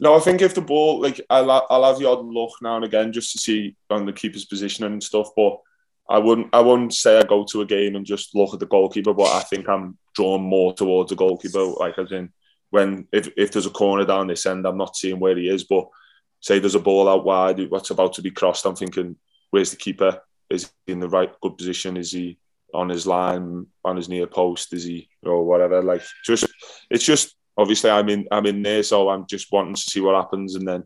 No, 0.00 0.16
I 0.16 0.20
think 0.20 0.42
if 0.42 0.54
the 0.54 0.60
ball, 0.60 1.00
like, 1.00 1.20
I'll, 1.30 1.50
I'll 1.70 1.84
have 1.84 1.98
the 1.98 2.08
odd 2.08 2.24
look 2.24 2.50
now 2.60 2.76
and 2.76 2.84
again 2.84 3.12
just 3.12 3.32
to 3.32 3.38
see 3.38 3.76
on 3.90 4.06
the 4.06 4.12
keeper's 4.12 4.44
position 4.44 4.84
and 4.84 5.02
stuff, 5.02 5.28
but 5.36 5.60
I 6.08 6.18
wouldn't 6.18 6.48
I 6.52 6.60
wouldn't 6.60 6.92
say 6.92 7.18
I 7.18 7.22
go 7.22 7.44
to 7.44 7.62
a 7.62 7.66
game 7.66 7.96
and 7.96 8.04
just 8.04 8.34
look 8.34 8.52
at 8.52 8.60
the 8.60 8.66
goalkeeper, 8.66 9.14
but 9.14 9.32
I 9.34 9.40
think 9.40 9.68
I'm 9.68 9.96
drawn 10.14 10.42
more 10.42 10.74
towards 10.74 11.10
the 11.10 11.16
goalkeeper. 11.16 11.62
Like 11.62 11.98
as 11.98 12.12
in 12.12 12.30
when 12.74 13.06
if, 13.12 13.28
if 13.36 13.52
there's 13.52 13.66
a 13.66 13.70
corner 13.70 14.04
down 14.04 14.26
this 14.26 14.46
end, 14.46 14.66
I'm 14.66 14.76
not 14.76 14.96
seeing 14.96 15.20
where 15.20 15.36
he 15.36 15.48
is. 15.48 15.62
But 15.62 15.86
say 16.40 16.58
there's 16.58 16.74
a 16.74 16.80
ball 16.80 17.08
out 17.08 17.24
wide, 17.24 17.70
what's 17.70 17.90
about 17.90 18.14
to 18.14 18.22
be 18.22 18.32
crossed, 18.32 18.66
I'm 18.66 18.74
thinking, 18.74 19.14
where's 19.50 19.70
the 19.70 19.76
keeper? 19.76 20.20
Is 20.50 20.72
he 20.84 20.92
in 20.92 20.98
the 20.98 21.08
right 21.08 21.32
good 21.40 21.56
position? 21.56 21.96
Is 21.96 22.10
he 22.10 22.36
on 22.74 22.88
his 22.88 23.06
line, 23.06 23.66
on 23.84 23.96
his 23.96 24.08
near 24.08 24.26
post? 24.26 24.72
Is 24.72 24.82
he 24.82 25.08
or 25.22 25.46
whatever? 25.46 25.84
Like 25.84 26.02
just 26.24 26.46
it's 26.90 27.04
just 27.04 27.36
obviously 27.56 27.90
I'm 27.90 28.08
in 28.08 28.26
I'm 28.32 28.46
in 28.46 28.60
there, 28.62 28.82
so 28.82 29.08
I'm 29.08 29.24
just 29.28 29.52
wanting 29.52 29.76
to 29.76 29.80
see 29.80 30.00
what 30.00 30.16
happens 30.16 30.56
and 30.56 30.66
then 30.66 30.82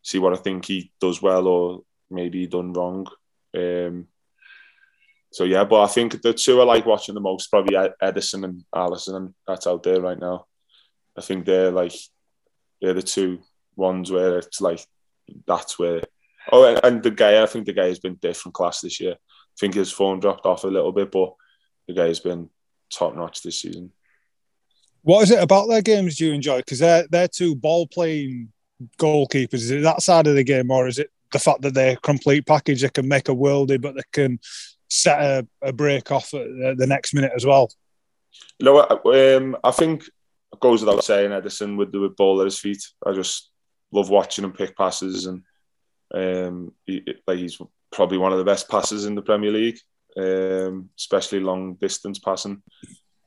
see 0.00 0.20
what 0.20 0.34
I 0.34 0.36
think 0.36 0.64
he 0.64 0.92
does 1.00 1.20
well 1.20 1.48
or 1.48 1.80
maybe 2.08 2.46
done 2.46 2.72
wrong. 2.72 3.08
Um, 3.52 4.06
so 5.32 5.42
yeah, 5.42 5.64
but 5.64 5.82
I 5.82 5.88
think 5.88 6.22
the 6.22 6.32
two 6.32 6.60
I 6.60 6.64
like 6.64 6.86
watching 6.86 7.16
the 7.16 7.20
most 7.20 7.48
probably 7.50 7.74
Ederson 8.00 8.44
and 8.44 8.64
Alisson. 8.72 9.16
And 9.16 9.34
that's 9.44 9.66
out 9.66 9.82
there 9.82 10.00
right 10.00 10.20
now. 10.20 10.46
I 11.16 11.20
think 11.20 11.44
they're 11.44 11.70
like 11.70 11.94
they're 12.80 12.94
the 12.94 13.02
two 13.02 13.40
ones 13.76 14.10
where 14.10 14.38
it's 14.38 14.60
like 14.60 14.84
that's 15.46 15.78
where. 15.78 16.02
Oh, 16.50 16.76
and 16.82 17.02
De 17.02 17.10
Gea, 17.10 17.42
I 17.42 17.46
think 17.46 17.66
De 17.66 17.72
Gea 17.72 17.88
has 17.88 18.00
been 18.00 18.16
different 18.16 18.54
class 18.54 18.80
this 18.80 19.00
year. 19.00 19.12
I 19.14 19.56
think 19.60 19.74
his 19.74 19.92
form 19.92 20.18
dropped 20.18 20.46
off 20.46 20.64
a 20.64 20.68
little 20.68 20.92
bit, 20.92 21.12
but 21.12 21.34
De 21.86 21.94
Gea 21.94 22.08
has 22.08 22.20
been 22.20 22.48
top 22.90 23.14
notch 23.14 23.42
this 23.42 23.60
season. 23.60 23.92
What 25.02 25.22
is 25.22 25.30
it 25.30 25.42
about 25.42 25.68
their 25.68 25.82
games 25.82 26.16
do 26.16 26.26
you 26.26 26.32
enjoy? 26.32 26.58
Because 26.58 26.78
they're 26.78 27.06
they're 27.10 27.28
two 27.28 27.54
ball 27.54 27.86
playing 27.86 28.52
goalkeepers. 28.98 29.54
Is 29.54 29.70
it 29.70 29.82
that 29.82 30.02
side 30.02 30.26
of 30.26 30.34
the 30.34 30.44
game, 30.44 30.70
or 30.70 30.86
is 30.86 30.98
it 30.98 31.10
the 31.32 31.38
fact 31.38 31.62
that 31.62 31.74
they're 31.74 31.94
a 31.94 32.00
complete 32.00 32.46
package? 32.46 32.82
They 32.82 32.88
can 32.88 33.08
make 33.08 33.28
a 33.28 33.34
worldie, 33.34 33.80
but 33.80 33.94
they 33.94 34.02
can 34.12 34.38
set 34.88 35.20
a, 35.20 35.46
a 35.62 35.72
break 35.72 36.10
off 36.12 36.34
at 36.34 36.44
the, 36.44 36.74
the, 36.76 36.86
next 36.86 37.14
minute 37.14 37.32
as 37.34 37.46
well. 37.46 37.70
You 38.58 38.66
know, 38.66 39.36
um, 39.36 39.56
I 39.64 39.70
think 39.70 40.04
goes 40.62 40.82
without 40.84 41.04
saying 41.04 41.30
Ederson 41.30 41.76
with 41.76 41.92
the 41.92 42.14
ball 42.16 42.40
at 42.40 42.46
his 42.46 42.58
feet. 42.58 42.82
I 43.04 43.12
just 43.12 43.50
love 43.90 44.08
watching 44.08 44.44
him 44.44 44.52
pick 44.52 44.76
passes, 44.76 45.26
and 45.26 45.42
um, 46.14 46.72
he, 46.86 47.04
like 47.26 47.38
he's 47.38 47.60
probably 47.90 48.18
one 48.18 48.32
of 48.32 48.38
the 48.38 48.44
best 48.44 48.70
passes 48.70 49.04
in 49.04 49.14
the 49.14 49.22
Premier 49.22 49.50
League, 49.50 49.78
um, 50.16 50.88
especially 50.98 51.40
long 51.40 51.74
distance 51.74 52.18
passing. 52.18 52.62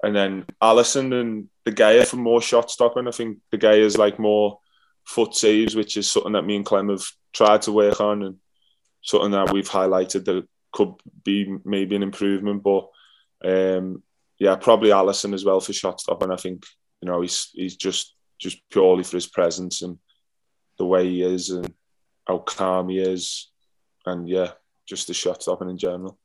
And 0.01 0.15
then 0.15 0.45
Alisson 0.61 1.19
and 1.19 1.49
De 1.65 1.71
Gea 1.71 2.07
for 2.07 2.17
more 2.17 2.41
shot 2.41 2.71
stopping. 2.71 3.07
I 3.07 3.11
think 3.11 3.39
De 3.51 3.57
Gea 3.57 3.79
is 3.79 3.97
like 3.97 4.17
more 4.17 4.59
foot 5.03 5.35
saves, 5.35 5.75
which 5.75 5.97
is 5.97 6.09
something 6.09 6.33
that 6.33 6.45
me 6.45 6.55
and 6.55 6.65
Clem 6.65 6.89
have 6.89 7.05
tried 7.33 7.61
to 7.63 7.71
work 7.71 7.99
on, 8.01 8.23
and 8.23 8.35
something 9.01 9.31
that 9.31 9.51
we've 9.51 9.69
highlighted 9.69 10.25
that 10.25 10.47
could 10.71 10.93
be 11.23 11.57
maybe 11.65 11.95
an 11.95 12.03
improvement. 12.03 12.63
But 12.63 12.87
um, 13.43 14.03
yeah, 14.39 14.55
probably 14.55 14.89
Alisson 14.89 15.33
as 15.33 15.43
well 15.43 15.59
for 15.59 15.73
shot 15.73 15.99
stopping. 15.99 16.31
I 16.31 16.37
think 16.37 16.63
you 17.05 17.11
know 17.11 17.21
he's 17.21 17.51
he's 17.53 17.75
just 17.75 18.15
just 18.39 18.57
purely 18.71 19.03
for 19.03 19.17
his 19.17 19.27
presence 19.27 19.83
and 19.83 19.99
the 20.79 20.85
way 20.85 21.07
he 21.07 21.21
is 21.21 21.51
and 21.51 21.71
how 22.27 22.39
calm 22.39 22.89
he 22.89 22.97
is, 22.99 23.51
and 24.07 24.27
yeah, 24.27 24.51
just 24.87 25.07
the 25.07 25.13
shot 25.13 25.43
stopping 25.43 25.69
in 25.69 25.77
general. 25.77 26.17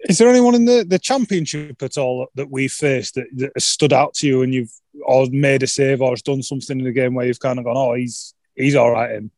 Is 0.00 0.18
there 0.18 0.28
anyone 0.28 0.56
in 0.56 0.64
the, 0.64 0.84
the 0.86 0.98
championship 0.98 1.80
at 1.80 1.96
all 1.96 2.26
that 2.34 2.50
we 2.50 2.66
faced 2.66 3.14
that, 3.14 3.28
that 3.36 3.52
has 3.54 3.64
stood 3.64 3.92
out 3.92 4.14
to 4.14 4.26
you 4.26 4.42
and 4.42 4.52
you've 4.52 4.72
or 5.04 5.28
made 5.30 5.62
a 5.62 5.68
save 5.68 6.02
or 6.02 6.10
has 6.10 6.22
done 6.22 6.42
something 6.42 6.80
in 6.80 6.84
the 6.84 6.90
game 6.90 7.14
where 7.14 7.24
you've 7.24 7.38
kind 7.38 7.60
of 7.60 7.64
gone, 7.64 7.76
oh, 7.76 7.94
he's 7.94 8.34
he's 8.56 8.74
all 8.74 8.90
right. 8.90 9.12
Him. 9.12 9.30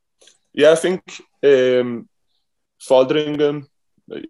Yeah, 0.53 0.71
I 0.71 0.75
think 0.75 1.03
um, 1.43 2.09
Foderingham 2.81 3.67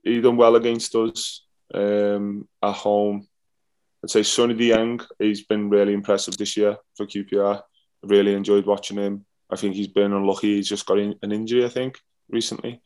he 0.04 0.20
done 0.20 0.36
well 0.36 0.58
against 0.58 0.94
us 0.96 1.46
um, 1.74 2.48
at 2.62 2.74
home. 2.74 3.28
I'd 4.06 4.12
say 4.12 4.22
Seny 4.22 4.54
Dieng 4.54 5.04
he's 5.18 5.46
been 5.46 5.68
really 5.68 5.92
impressive 5.92 6.38
this 6.38 6.56
year 6.56 6.78
for 6.96 7.08
QPR. 7.08 7.60
Really 8.04 8.36
enjoyed 8.36 8.68
watching 8.68 8.98
him. 8.98 9.26
I 9.50 9.56
think 9.56 9.74
he's 9.74 9.88
been 9.88 10.14
unlucky. 10.14 10.58
He's 10.58 10.70
just 10.70 10.86
got 10.86 11.00
an 11.00 11.16
injury, 11.24 11.66
I 11.66 11.70
think, 11.70 11.98
recently. 12.30 12.84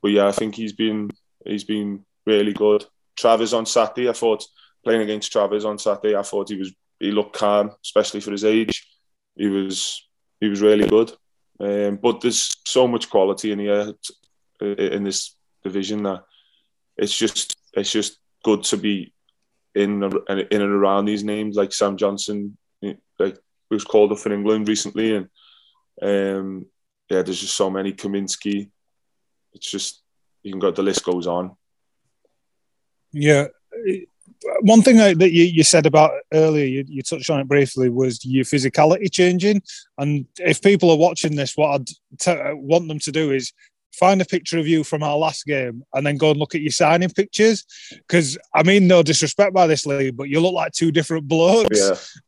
But 0.00 0.12
yeah, 0.12 0.26
I 0.26 0.32
think 0.32 0.54
he's 0.54 0.72
been 0.72 1.10
he's 1.44 1.64
been 1.64 2.06
really 2.24 2.54
good. 2.54 2.82
Travis 3.14 3.52
on 3.52 3.66
Saturday, 3.66 4.08
I 4.08 4.14
thought 4.14 4.42
playing 4.82 5.02
against 5.02 5.30
Travis 5.30 5.66
on 5.66 5.76
Saturday, 5.76 6.16
I 6.16 6.22
thought 6.22 6.48
he 6.48 6.56
was 6.56 6.72
he 6.98 7.10
looked 7.10 7.36
calm, 7.36 7.72
especially 7.84 8.20
for 8.20 8.30
his 8.30 8.46
age. 8.46 8.88
He 9.36 9.48
was 9.48 10.08
he 10.40 10.48
was 10.48 10.62
really 10.62 10.88
good. 10.88 11.12
Um, 11.60 11.96
but 11.96 12.22
there's 12.22 12.56
so 12.66 12.88
much 12.88 13.10
quality 13.10 13.52
in 13.52 13.58
here 13.58 13.92
in 14.62 15.04
this 15.04 15.36
division 15.62 16.04
that 16.04 16.24
it's 16.96 17.14
just 17.14 17.54
it's 17.74 17.92
just 17.92 18.18
good 18.42 18.62
to 18.64 18.78
be 18.78 19.13
in 19.74 20.02
in 20.28 20.62
and 20.62 20.72
around 20.72 21.04
these 21.04 21.24
names 21.24 21.56
like 21.56 21.72
Sam 21.72 21.96
Johnstone, 21.96 22.56
like 23.18 23.38
who's 23.70 23.84
called 23.84 24.12
up 24.12 24.24
in 24.26 24.32
England 24.32 24.68
recently, 24.68 25.16
and 25.16 25.28
um, 26.02 26.66
yeah, 27.10 27.22
there's 27.22 27.40
just 27.40 27.56
so 27.56 27.70
many 27.70 27.92
Kaminski. 27.92 28.70
It's 29.52 29.70
just 29.70 30.02
you 30.42 30.52
can 30.52 30.60
go. 30.60 30.70
The 30.70 30.82
list 30.82 31.04
goes 31.04 31.26
on. 31.26 31.56
Yeah, 33.12 33.46
one 34.60 34.82
thing 34.82 34.96
that 34.96 35.32
you, 35.32 35.44
you 35.44 35.62
said 35.62 35.86
about 35.86 36.12
earlier, 36.32 36.66
you, 36.66 36.84
you, 36.86 37.02
touched 37.02 37.30
on 37.30 37.40
it 37.40 37.48
briefly, 37.48 37.88
was 37.88 38.24
your 38.24 38.44
physicality 38.44 39.10
changing. 39.10 39.62
And 39.98 40.26
if 40.38 40.60
people 40.60 40.90
are 40.90 40.96
watching 40.96 41.36
this, 41.36 41.56
what 41.56 41.74
I'd 41.74 41.88
t- 42.18 42.52
want 42.54 42.88
them 42.88 42.98
to 43.00 43.12
do 43.12 43.32
is 43.32 43.52
find 43.98 44.20
a 44.20 44.24
picture 44.24 44.58
of 44.58 44.66
you 44.66 44.84
from 44.84 45.02
our 45.02 45.16
last 45.16 45.44
game 45.44 45.82
and 45.92 46.06
then 46.06 46.16
go 46.16 46.30
and 46.30 46.38
look 46.38 46.54
at 46.54 46.60
your 46.60 46.70
signing 46.70 47.10
pictures. 47.10 47.64
Because 47.90 48.38
I 48.54 48.62
mean, 48.62 48.86
no 48.86 49.02
disrespect 49.02 49.54
by 49.54 49.66
this 49.66 49.86
league, 49.86 50.16
but 50.16 50.28
you 50.28 50.40
look 50.40 50.54
like 50.54 50.72
two 50.72 50.92
different 50.92 51.28
blokes. 51.28 51.78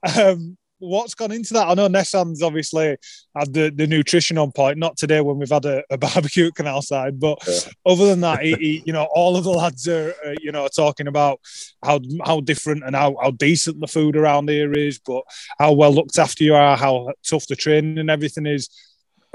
Yeah. 0.06 0.22
Um, 0.22 0.56
what's 0.78 1.14
gone 1.14 1.32
into 1.32 1.54
that? 1.54 1.68
I 1.68 1.74
know 1.74 1.88
Nessan's 1.88 2.42
obviously 2.42 2.96
had 3.36 3.52
the, 3.52 3.70
the 3.74 3.86
nutrition 3.86 4.38
on 4.38 4.52
point, 4.52 4.78
not 4.78 4.96
today 4.96 5.20
when 5.20 5.38
we've 5.38 5.50
had 5.50 5.64
a, 5.64 5.82
a 5.90 5.98
barbecue 5.98 6.50
Canalside, 6.50 7.18
but 7.18 7.38
yeah. 7.46 7.70
other 7.84 8.06
than 8.06 8.20
that, 8.20 8.42
he, 8.42 8.54
he, 8.54 8.82
you 8.86 8.92
know, 8.92 9.08
all 9.14 9.36
of 9.36 9.44
the 9.44 9.50
lads 9.50 9.88
are, 9.88 10.14
uh, 10.24 10.34
you 10.40 10.52
know, 10.52 10.68
talking 10.68 11.08
about 11.08 11.40
how 11.82 12.00
how 12.24 12.40
different 12.40 12.84
and 12.84 12.94
how, 12.94 13.16
how 13.20 13.30
decent 13.30 13.80
the 13.80 13.86
food 13.86 14.16
around 14.16 14.48
here 14.48 14.72
is, 14.72 14.98
but 14.98 15.22
how 15.58 15.72
well 15.72 15.92
looked 15.92 16.18
after 16.18 16.44
you 16.44 16.54
are, 16.54 16.76
how 16.76 17.12
tough 17.28 17.46
the 17.46 17.56
training 17.56 17.98
and 17.98 18.10
everything 18.10 18.46
is 18.46 18.68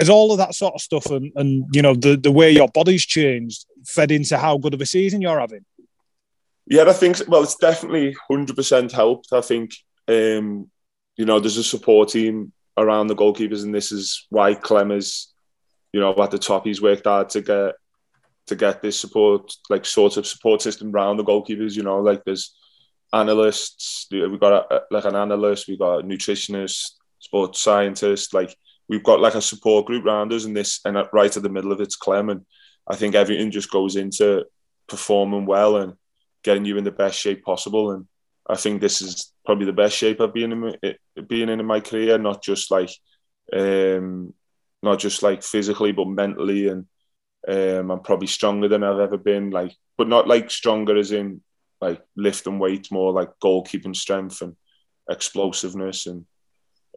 has 0.01 0.09
all 0.09 0.31
of 0.31 0.39
that 0.39 0.55
sort 0.55 0.73
of 0.73 0.81
stuff 0.81 1.05
and, 1.05 1.31
and 1.35 1.65
you 1.73 1.81
know 1.81 1.93
the, 1.93 2.17
the 2.17 2.31
way 2.31 2.49
your 2.51 2.67
body's 2.67 3.05
changed 3.05 3.65
fed 3.85 4.11
into 4.11 4.37
how 4.37 4.57
good 4.57 4.73
of 4.73 4.81
a 4.81 4.85
season 4.85 5.21
you're 5.21 5.39
having? 5.39 5.63
Yeah, 6.65 6.83
I 6.87 6.93
think 6.93 7.17
well, 7.27 7.43
it's 7.43 7.55
definitely 7.55 8.15
hundred 8.29 8.55
percent 8.55 8.91
helped. 8.91 9.31
I 9.31 9.41
think 9.41 9.75
um, 10.07 10.69
you 11.17 11.25
know 11.25 11.39
there's 11.39 11.57
a 11.57 11.63
support 11.63 12.09
team 12.09 12.51
around 12.77 13.07
the 13.07 13.15
goalkeepers, 13.15 13.63
and 13.63 13.73
this 13.73 13.91
is 13.91 14.25
why 14.29 14.55
Clem 14.55 14.91
is 14.91 15.27
you 15.93 15.99
know 15.99 16.15
at 16.21 16.31
the 16.31 16.39
top. 16.39 16.65
He's 16.65 16.81
worked 16.81 17.05
hard 17.05 17.29
to 17.29 17.41
get 17.41 17.75
to 18.47 18.55
get 18.55 18.81
this 18.81 18.99
support, 18.99 19.53
like 19.69 19.85
sort 19.85 20.17
of 20.17 20.25
support 20.25 20.61
system 20.61 20.93
around 20.93 21.17
the 21.17 21.23
goalkeepers. 21.23 21.75
You 21.75 21.83
know, 21.83 21.99
like 21.99 22.23
there's 22.25 22.55
analysts, 23.13 24.07
we 24.11 24.37
got 24.37 24.71
a, 24.71 24.81
like 24.89 25.05
an 25.05 25.15
analyst, 25.15 25.67
we 25.67 25.77
got 25.77 25.99
a 25.99 26.03
nutritionist, 26.03 26.91
sports 27.19 27.59
scientist, 27.59 28.33
like 28.33 28.55
we've 28.89 29.03
got 29.03 29.19
like 29.19 29.35
a 29.35 29.41
support 29.41 29.85
group 29.85 30.05
around 30.05 30.33
us, 30.33 30.45
and 30.45 30.55
this 30.55 30.79
and 30.85 30.97
right 31.13 31.35
at 31.35 31.43
the 31.43 31.49
middle 31.49 31.71
of 31.71 31.81
it's 31.81 31.95
Clem, 31.95 32.29
and 32.29 32.45
I 32.87 32.95
think 32.95 33.15
everything 33.15 33.51
just 33.51 33.71
goes 33.71 33.95
into 33.95 34.45
performing 34.87 35.45
well, 35.45 35.77
and 35.77 35.93
getting 36.43 36.65
you 36.65 36.77
in 36.77 36.83
the 36.83 36.91
best 36.91 37.19
shape 37.19 37.43
possible. 37.43 37.91
And 37.91 38.07
I 38.49 38.55
think 38.55 38.81
this 38.81 39.01
is 39.01 39.33
probably 39.45 39.65
the 39.65 39.73
best 39.73 39.95
shape 39.95 40.19
I've 40.19 40.33
been 40.33 40.51
in 40.51 40.95
been 41.27 41.49
in, 41.49 41.59
in 41.59 41.65
my 41.65 41.79
career, 41.79 42.17
not 42.17 42.43
just 42.43 42.71
like 42.71 42.91
um, 43.53 44.33
not 44.83 44.99
just 44.99 45.23
like 45.23 45.43
physically, 45.43 45.91
but 45.91 46.07
mentally, 46.07 46.67
and 46.67 46.85
um, 47.47 47.91
I'm 47.91 48.01
probably 48.01 48.27
stronger 48.27 48.67
than 48.67 48.83
I've 48.83 48.99
ever 48.99 49.17
been. 49.17 49.51
Like, 49.51 49.73
but 49.97 50.07
not 50.07 50.27
like 50.27 50.49
stronger 50.51 50.97
as 50.97 51.11
in 51.11 51.41
like 51.79 52.01
lift 52.15 52.47
and 52.47 52.59
weight, 52.59 52.91
more 52.91 53.11
like 53.11 53.29
goalkeeping 53.43 53.95
strength 53.95 54.41
and 54.41 54.55
explosiveness. 55.09 56.07
And 56.07 56.25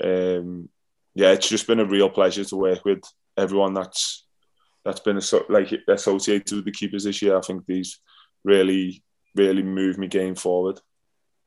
um, 0.02 0.68
yeah, 1.14 1.30
it's 1.30 1.48
just 1.48 1.66
been 1.66 1.80
a 1.80 1.84
real 1.84 2.10
pleasure 2.10 2.44
to 2.44 2.56
work 2.56 2.84
with 2.84 3.00
everyone 3.36 3.74
that's 3.74 4.26
that's 4.84 5.00
been 5.00 5.20
like 5.48 5.72
associated 5.88 6.56
with 6.56 6.64
the 6.64 6.72
keepers 6.72 7.04
this 7.04 7.22
year. 7.22 7.36
I 7.36 7.40
think 7.40 7.64
these 7.66 8.00
really 8.44 9.02
really 9.34 9.62
moved 9.62 9.98
me 9.98 10.06
game 10.08 10.34
forward. 10.34 10.80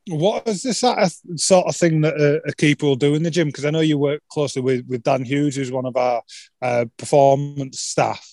What 0.08 0.48
is 0.48 0.62
this 0.62 0.80
sort 0.80 1.66
of 1.66 1.76
thing 1.76 2.00
that 2.00 2.18
a, 2.18 2.40
a 2.48 2.54
keeper 2.54 2.86
will 2.86 2.96
do 2.96 3.14
in 3.14 3.22
the 3.22 3.30
gym? 3.30 3.48
Because 3.48 3.66
I 3.66 3.70
know 3.70 3.80
you 3.80 3.98
work 3.98 4.22
closely 4.30 4.62
with, 4.62 4.86
with 4.88 5.02
Dan 5.02 5.22
Hughes, 5.22 5.56
who's 5.56 5.70
one 5.70 5.84
of 5.84 5.96
our 5.96 6.22
uh, 6.62 6.86
performance 6.96 7.80
staff. 7.80 8.26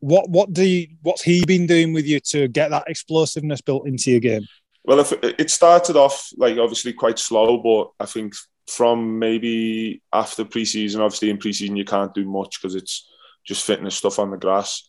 What 0.00 0.28
what 0.28 0.52
do 0.52 0.64
you, 0.64 0.88
what's 1.02 1.22
he 1.22 1.44
been 1.44 1.66
doing 1.66 1.92
with 1.92 2.06
you 2.06 2.18
to 2.30 2.48
get 2.48 2.70
that 2.70 2.88
explosiveness 2.88 3.60
built 3.60 3.86
into 3.86 4.10
your 4.10 4.18
game? 4.18 4.46
Well, 4.84 4.98
if 4.98 5.12
it 5.22 5.48
started 5.48 5.94
off 5.94 6.28
like 6.36 6.58
obviously 6.58 6.92
quite 6.92 7.20
slow, 7.20 7.58
but 7.58 7.92
I 8.00 8.06
think 8.06 8.34
from 8.68 9.18
maybe 9.18 10.02
after 10.12 10.44
preseason, 10.44 11.00
obviously 11.00 11.30
in 11.30 11.38
preseason 11.38 11.76
you 11.76 11.84
can't 11.84 12.14
do 12.14 12.24
much 12.24 12.60
because 12.60 12.74
it's 12.74 13.08
just 13.46 13.66
fitness 13.66 13.96
stuff 13.96 14.18
on 14.18 14.30
the 14.30 14.36
grass. 14.36 14.88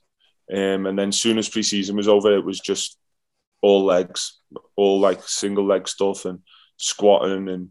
Um, 0.51 0.85
and 0.85 0.97
then 0.97 1.11
soon 1.11 1.37
as 1.37 1.49
preseason 1.49 1.95
was 1.95 2.07
over, 2.07 2.35
it 2.35 2.45
was 2.45 2.59
just 2.59 2.97
all 3.61 3.85
legs, 3.85 4.39
all 4.75 4.99
like 4.99 5.27
single 5.27 5.65
leg 5.65 5.87
stuff 5.87 6.25
and 6.25 6.39
squatting 6.77 7.47
and 7.47 7.69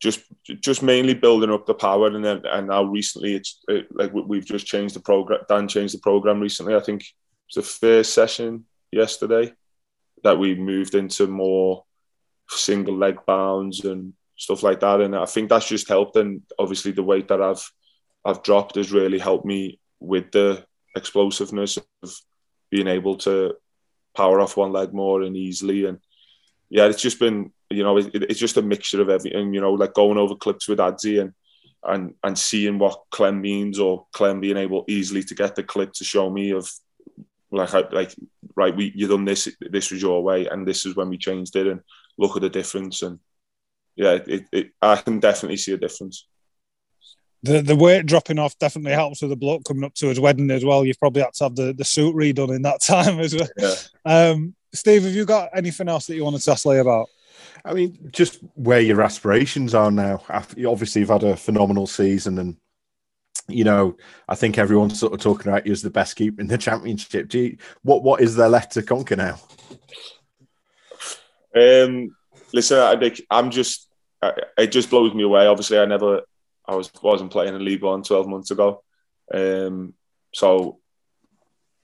just 0.00 0.20
just 0.60 0.82
mainly 0.82 1.14
building 1.14 1.50
up 1.50 1.66
the 1.66 1.74
power. 1.74 2.08
And 2.08 2.24
then 2.24 2.42
and 2.44 2.68
now 2.68 2.84
recently 2.84 3.34
it's 3.34 3.60
it, 3.68 3.86
like 3.90 4.12
we've 4.12 4.44
just 4.44 4.66
changed 4.66 4.94
the 4.94 5.00
program. 5.00 5.40
Dan 5.48 5.68
changed 5.68 5.94
the 5.94 6.00
program 6.00 6.40
recently. 6.40 6.74
I 6.74 6.80
think 6.80 7.04
it's 7.46 7.54
the 7.54 7.62
first 7.62 8.14
session 8.14 8.66
yesterday 8.92 9.52
that 10.24 10.38
we 10.38 10.54
moved 10.54 10.94
into 10.94 11.26
more 11.26 11.84
single 12.48 12.96
leg 12.96 13.18
bounds 13.26 13.84
and 13.84 14.12
stuff 14.38 14.62
like 14.62 14.80
that. 14.80 15.00
And 15.02 15.14
I 15.14 15.26
think 15.26 15.50
that's 15.50 15.68
just 15.68 15.88
helped. 15.88 16.16
And 16.16 16.42
obviously 16.58 16.92
the 16.92 17.02
weight 17.02 17.28
that 17.28 17.42
I've 17.42 17.70
I've 18.24 18.42
dropped 18.42 18.76
has 18.76 18.92
really 18.92 19.18
helped 19.18 19.44
me 19.44 19.78
with 20.00 20.30
the 20.32 20.64
explosiveness 20.96 21.78
of 22.02 22.14
being 22.70 22.86
able 22.86 23.16
to 23.18 23.54
power 24.16 24.40
off 24.40 24.56
one 24.56 24.72
leg 24.72 24.92
more 24.92 25.22
and 25.22 25.36
easily. 25.36 25.86
And 25.86 25.98
yeah, 26.68 26.86
it's 26.86 27.02
just 27.02 27.18
been, 27.18 27.52
you 27.70 27.82
know, 27.82 27.96
it, 27.98 28.10
it's 28.14 28.40
just 28.40 28.56
a 28.56 28.62
mixture 28.62 29.00
of 29.00 29.08
everything, 29.08 29.54
you 29.54 29.60
know, 29.60 29.72
like 29.72 29.94
going 29.94 30.18
over 30.18 30.34
clips 30.34 30.68
with 30.68 30.78
Adzi 30.78 31.20
and, 31.20 31.32
and, 31.84 32.14
and 32.24 32.38
seeing 32.38 32.78
what 32.78 33.04
Clem 33.10 33.40
means 33.40 33.78
or 33.78 34.06
Clem 34.12 34.40
being 34.40 34.56
able 34.56 34.84
easily 34.88 35.22
to 35.22 35.34
get 35.34 35.54
the 35.54 35.62
clip 35.62 35.92
to 35.94 36.04
show 36.04 36.28
me 36.28 36.50
of 36.50 36.70
like, 37.50 37.72
like, 37.92 38.14
right, 38.56 38.76
we, 38.76 38.92
you 38.94 39.08
done 39.08 39.24
this, 39.24 39.48
this 39.60 39.90
was 39.90 40.02
your 40.02 40.22
way. 40.22 40.46
And 40.46 40.66
this 40.66 40.84
is 40.84 40.96
when 40.96 41.08
we 41.08 41.16
changed 41.16 41.56
it 41.56 41.66
and 41.66 41.80
look 42.18 42.36
at 42.36 42.42
the 42.42 42.50
difference. 42.50 43.02
And 43.02 43.20
yeah, 43.98 44.18
it, 44.26 44.46
it, 44.50 44.70
I 44.80 44.96
can 44.96 45.20
definitely 45.20 45.58
see 45.58 45.72
a 45.72 45.76
difference 45.76 46.26
the 47.42 47.62
the 47.62 47.76
weight 47.76 48.06
dropping 48.06 48.38
off 48.38 48.58
definitely 48.58 48.92
helps 48.92 49.22
with 49.22 49.30
the 49.30 49.36
bloke 49.36 49.64
coming 49.64 49.84
up 49.84 49.94
to 49.94 50.08
his 50.08 50.20
wedding 50.20 50.50
as 50.50 50.64
well. 50.64 50.84
You've 50.84 50.98
probably 50.98 51.22
had 51.22 51.34
to 51.34 51.44
have 51.44 51.56
the, 51.56 51.72
the 51.72 51.84
suit 51.84 52.14
redone 52.14 52.54
in 52.54 52.62
that 52.62 52.82
time 52.82 53.20
as 53.20 53.34
well. 53.34 53.48
Yeah. 53.56 53.74
Um, 54.04 54.54
Steve, 54.74 55.04
have 55.04 55.14
you 55.14 55.24
got 55.24 55.50
anything 55.54 55.88
else 55.88 56.06
that 56.06 56.16
you 56.16 56.24
wanted 56.24 56.40
to 56.42 56.50
ask 56.50 56.66
Lee 56.66 56.78
about? 56.78 57.08
I 57.64 57.74
mean, 57.74 58.10
just 58.12 58.40
where 58.54 58.80
your 58.80 59.02
aspirations 59.02 59.74
are 59.74 59.90
now. 59.90 60.22
Obviously, 60.28 61.00
you've 61.00 61.10
had 61.10 61.22
a 61.22 61.36
phenomenal 61.36 61.86
season, 61.86 62.38
and 62.38 62.56
you 63.46 63.64
know, 63.64 63.96
I 64.28 64.34
think 64.34 64.58
everyone's 64.58 64.98
sort 64.98 65.12
of 65.12 65.20
talking 65.20 65.50
about 65.50 65.66
you 65.66 65.72
as 65.72 65.82
the 65.82 65.90
best 65.90 66.16
keeper 66.16 66.40
in 66.40 66.48
the 66.48 66.58
championship. 66.58 67.28
Do 67.28 67.38
you, 67.38 67.58
what 67.82 68.02
what 68.02 68.20
is 68.20 68.34
there 68.34 68.48
left 68.48 68.72
to 68.72 68.82
conquer 68.82 69.16
now? 69.16 69.38
Um, 71.54 72.14
listen, 72.52 72.78
I 72.78 72.96
think 72.96 73.22
I'm 73.30 73.50
just. 73.50 73.87
It 74.22 74.72
just 74.72 74.90
blows 74.90 75.14
me 75.14 75.22
away. 75.22 75.46
Obviously, 75.46 75.78
I 75.78 75.84
never 75.84 76.22
I 76.66 76.74
was 76.74 76.90
wasn't 77.02 77.30
playing 77.30 77.54
in 77.54 77.64
League 77.64 77.82
One 77.82 78.02
12 78.02 78.26
months 78.28 78.50
ago. 78.50 78.82
Um, 79.32 79.94
so 80.34 80.80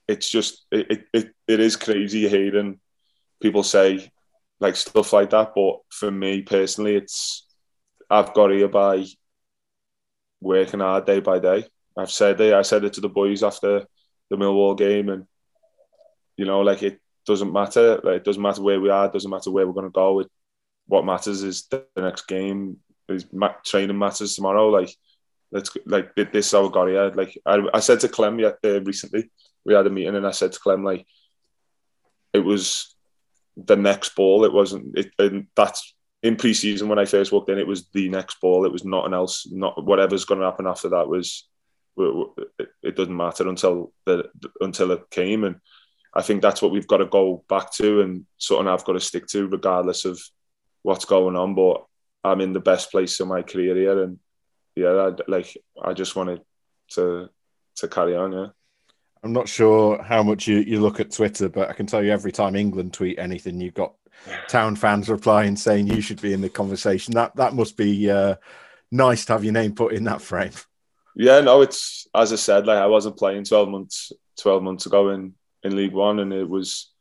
it's 0.07 0.29
just 0.29 0.65
it, 0.71 1.07
it 1.13 1.33
it 1.47 1.59
is 1.59 1.75
crazy 1.75 2.27
hearing 2.27 2.79
people 3.41 3.63
say 3.63 4.11
like 4.59 4.75
stuff 4.75 5.13
like 5.13 5.31
that. 5.31 5.53
But 5.55 5.79
for 5.89 6.11
me 6.11 6.41
personally, 6.41 6.95
it's 6.95 7.47
I've 8.09 8.33
got 8.33 8.51
here 8.51 8.67
by 8.67 9.05
working 10.41 10.79
hard 10.79 11.05
day 11.05 11.19
by 11.19 11.39
day. 11.39 11.65
I've 11.97 12.11
said 12.11 12.39
it. 12.41 12.53
I 12.53 12.61
said 12.61 12.83
it 12.83 12.93
to 12.93 13.01
the 13.01 13.09
boys 13.09 13.43
after 13.43 13.85
the 14.29 14.35
Millwall 14.35 14.77
game, 14.77 15.09
and 15.09 15.25
you 16.37 16.45
know, 16.45 16.61
like 16.61 16.83
it 16.83 16.99
doesn't 17.25 17.53
matter. 17.53 17.99
Like 18.03 18.17
it 18.17 18.23
doesn't 18.23 18.41
matter 18.41 18.61
where 18.61 18.79
we 18.79 18.89
are. 18.89 19.05
It 19.05 19.13
doesn't 19.13 19.31
matter 19.31 19.51
where 19.51 19.67
we're 19.67 19.81
to 19.81 19.89
go. 19.89 20.19
It, 20.19 20.31
what 20.87 21.05
matters 21.05 21.43
is 21.43 21.67
the 21.67 21.85
next 21.97 22.27
game 22.27 22.77
his 23.07 23.25
training 23.65 23.97
matters 23.97 24.35
tomorrow. 24.35 24.69
Like, 24.69 24.95
let's 25.51 25.71
like 25.85 26.15
this 26.15 26.47
is 26.47 26.51
how 26.51 26.63
we 26.63 26.73
got 26.73 26.87
here. 26.87 27.11
Like 27.11 27.37
I, 27.45 27.59
I 27.73 27.79
said 27.79 27.99
to 28.01 28.09
Clem 28.09 28.39
yet 28.39 28.57
uh, 28.63 28.81
recently, 28.81 29.29
we 29.63 29.73
had 29.73 29.87
a 29.87 29.89
meeting 29.89 30.15
and 30.15 30.27
I 30.27 30.31
said 30.31 30.51
to 30.53 30.59
Clem 30.59 30.83
like, 30.83 31.05
it 32.33 32.39
was 32.39 32.95
the 33.55 33.75
next 33.75 34.15
ball. 34.15 34.45
It 34.45 34.53
wasn't. 34.53 34.97
It 34.97 35.11
and 35.19 35.47
that's 35.55 35.93
in 36.23 36.35
preseason 36.35 36.87
when 36.87 36.99
I 36.99 37.05
first 37.05 37.31
walked 37.31 37.49
in. 37.49 37.59
It 37.59 37.67
was 37.67 37.87
the 37.93 38.09
next 38.09 38.41
ball. 38.41 38.65
It 38.65 38.71
was 38.71 38.83
nothing 38.83 39.13
else. 39.13 39.47
Not 39.49 39.83
whatever's 39.83 40.25
going 40.25 40.39
to 40.39 40.45
happen 40.45 40.67
after 40.67 40.89
that 40.89 41.07
was. 41.07 41.47
It 41.97 42.97
doesn't 42.97 43.15
matter 43.15 43.47
until 43.47 43.93
the 44.05 44.29
until 44.59 44.91
it 44.91 45.09
came, 45.09 45.45
and 45.45 45.61
I 46.13 46.23
think 46.23 46.41
that's 46.41 46.61
what 46.61 46.73
we've 46.73 46.87
got 46.87 46.97
to 46.97 47.05
go 47.05 47.45
back 47.47 47.71
to, 47.75 48.01
and 48.01 48.25
something 48.37 48.67
I've 48.67 48.83
got 48.83 48.93
to 48.93 48.99
stick 48.99 49.27
to, 49.27 49.47
regardless 49.47 50.03
of 50.03 50.19
what's 50.85 51.05
going 51.05 51.35
on. 51.35 51.55
But 51.55 51.85
I'm 52.23 52.41
in 52.41 52.53
the 52.53 52.59
best 52.59 52.91
place 52.91 53.19
in 53.19 53.27
my 53.27 53.41
career 53.41 53.75
here, 53.75 54.03
and 54.03 54.19
yeah, 54.75 54.89
I, 54.89 55.11
like 55.27 55.57
I 55.83 55.93
just 55.93 56.15
wanted 56.15 56.41
to 56.91 57.29
to 57.77 57.87
carry 57.87 58.15
on. 58.15 58.31
Yeah. 58.31 58.47
I'm 59.23 59.33
not 59.33 59.49
sure 59.49 60.01
how 60.03 60.21
much 60.21 60.47
you, 60.47 60.57
you 60.59 60.79
look 60.79 60.99
at 60.99 61.11
Twitter, 61.11 61.49
but 61.49 61.67
I 61.67 61.73
can 61.73 61.87
tell 61.87 62.03
you 62.03 62.11
every 62.11 62.31
time 62.31 62.55
England 62.55 62.93
tweet 62.93 63.17
anything, 63.17 63.59
you've 63.59 63.73
got 63.73 63.95
town 64.47 64.75
fans 64.75 65.09
replying 65.09 65.55
saying 65.55 65.87
you 65.87 65.99
should 65.99 66.21
be 66.21 66.31
in 66.31 66.41
the 66.41 66.49
conversation. 66.49 67.15
That 67.15 67.35
that 67.35 67.55
must 67.55 67.75
be 67.75 68.09
uh, 68.09 68.35
nice 68.91 69.25
to 69.25 69.33
have 69.33 69.43
your 69.43 69.53
name 69.53 69.73
put 69.73 69.93
in 69.93 70.03
that 70.03 70.21
frame. 70.21 70.51
Yeah, 71.15 71.41
no, 71.41 71.61
it's 71.61 72.07
as 72.13 72.31
I 72.31 72.35
said, 72.35 72.67
like 72.67 72.77
I 72.77 72.85
wasn't 72.85 73.17
playing 73.17 73.45
12 73.45 73.69
months 73.69 74.11
12 74.39 74.61
months 74.61 74.85
ago 74.85 75.09
in, 75.09 75.33
in 75.63 75.75
League 75.75 75.93
One, 75.93 76.19
and 76.19 76.31
it 76.31 76.47
was 76.47 76.91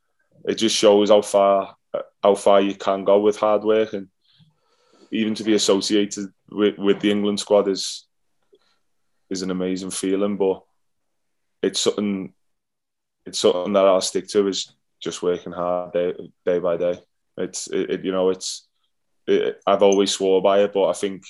it 0.47 0.55
just 0.55 0.77
shows 0.77 1.11
how 1.11 1.21
far 1.21 1.77
how 2.23 2.35
far 2.35 2.61
you 2.61 2.75
can 2.75 3.05
go 3.05 3.21
with 3.21 3.37
hard 3.37 3.65
work 3.65 3.93
and 3.93 4.09
even 5.11 5.35
to 5.35 5.45
be 5.45 5.55
associated 5.55 6.27
with, 6.51 6.77
with 6.79 7.01
the 7.01 7.11
England 7.11 7.41
squad 7.41 7.69
is 7.69 8.07
is 9.31 9.43
an 9.43 9.51
amazing 9.51 9.91
feeling. 9.91 10.37
But 10.37 10.63
it's 11.63 11.81
something 11.81 12.33
it's 13.27 13.39
something 13.39 13.73
that 13.73 13.87
I'll 13.87 14.01
stick 14.01 14.29
to 14.29 14.47
is 14.49 14.73
just 15.01 15.23
working 15.23 15.53
hard 15.53 15.93
day, 15.93 16.15
day 16.45 16.59
by 16.59 16.77
day. 16.77 16.99
It's 17.37 17.69
it, 17.69 17.91
it 17.91 18.05
you 18.05 18.13
know 18.13 18.31
it's 18.31 18.69
it, 19.27 19.61
I've 19.67 19.83
always 19.83 20.13
swore 20.13 20.43
by 20.43 20.61
it, 20.63 20.73
but 20.73 20.89
I 20.89 20.93
think 20.93 21.23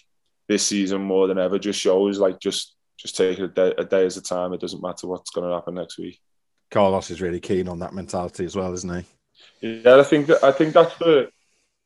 this 0.49 0.67
season 0.67 1.03
more 1.03 1.27
than 1.27 1.39
ever 1.39 1.59
just 1.59 1.81
shows 1.81 2.19
like 2.19 2.41
just 2.41 2.75
just 2.99 3.17
take 3.17 3.39
it 3.39 3.45
a 3.45 3.49
day, 3.49 3.75
a 3.77 3.85
day 3.85 4.07
at 4.07 4.17
a 4.17 4.23
time. 4.23 4.53
It 4.53 4.61
doesn't 4.61 4.83
matter 4.83 5.07
what's 5.07 5.31
going 5.31 5.49
to 5.49 5.55
happen 5.55 5.75
next 5.75 5.99
week. 5.99 6.21
Carlos 6.71 7.11
is 7.11 7.21
really 7.21 7.41
keen 7.41 7.69
on 7.69 7.81
that 7.81 7.93
mentality 7.93 8.45
as 8.45 8.57
well, 8.57 8.73
isn't 8.73 8.95
he? 8.95 9.05
Yeah, 9.61 9.97
I 9.97 10.03
think 10.03 10.31
I 10.43 10.53
think 10.53 10.75
that's 10.75 10.97
the 10.99 11.29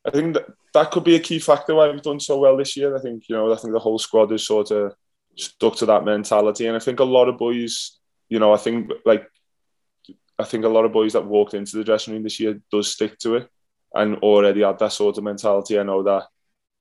I 0.05 0.11
think 0.11 0.35
that 0.35 0.47
that 0.75 0.91
could 0.91 1.05
be 1.05 1.17
a 1.17 1.21
key 1.21 1.39
factor 1.39 1.75
why 1.75 1.91
we've 1.91 2.03
done 2.03 2.21
so 2.21 2.39
well 2.39 2.57
this 2.57 2.77
year. 2.77 2.97
I 2.97 3.01
think 3.01 3.29
you 3.29 3.37
know 3.37 3.53
I 3.53 3.57
think 3.57 3.73
the 3.73 3.79
whole 3.79 3.99
squad 3.99 4.33
is 4.33 4.47
sort 4.47 4.71
of 4.71 4.95
stuck 5.37 5.77
to 5.77 5.87
that 5.87 6.05
mentality, 6.05 6.67
and 6.67 6.77
I 6.77 6.81
think 6.81 7.01
a 7.01 7.05
lot 7.05 7.29
of 7.29 7.39
boys, 7.39 7.99
you 8.29 8.39
know, 8.39 8.53
I 8.53 8.57
think 8.57 8.91
like 9.05 9.27
I 10.39 10.45
think 10.45 10.65
a 10.65 10.69
lot 10.69 10.85
of 10.85 10.93
boys 10.93 11.15
that 11.15 11.27
walked 11.27 11.55
into 11.55 11.77
the 11.77 11.85
dressing 11.85 12.15
room 12.15 12.23
this 12.23 12.39
year 12.41 12.61
does 12.71 12.93
stick 12.93 13.19
to 13.21 13.37
it, 13.37 13.49
and 13.95 14.17
already 14.19 14.63
had 14.63 14.79
that 14.79 14.93
sort 14.93 15.19
of 15.19 15.25
mentality. 15.25 15.79
I 15.79 15.83
know 15.83 16.03
that 16.05 16.25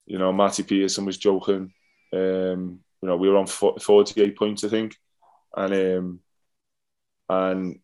you 0.06 0.17
know 0.17 0.32
Matty 0.34 0.63
Pearson 0.63 1.06
was 1.06 1.17
joking. 1.17 1.73
Um, 2.13 2.80
you 3.01 3.08
know 3.10 3.17
we 3.17 3.30
were 3.30 3.38
on 3.38 3.47
forty 3.47 4.21
eight 4.21 4.38
points, 4.38 4.63
I 4.63 4.69
think, 4.69 4.95
and 5.56 5.73
um, 5.73 6.19
and 7.30 7.80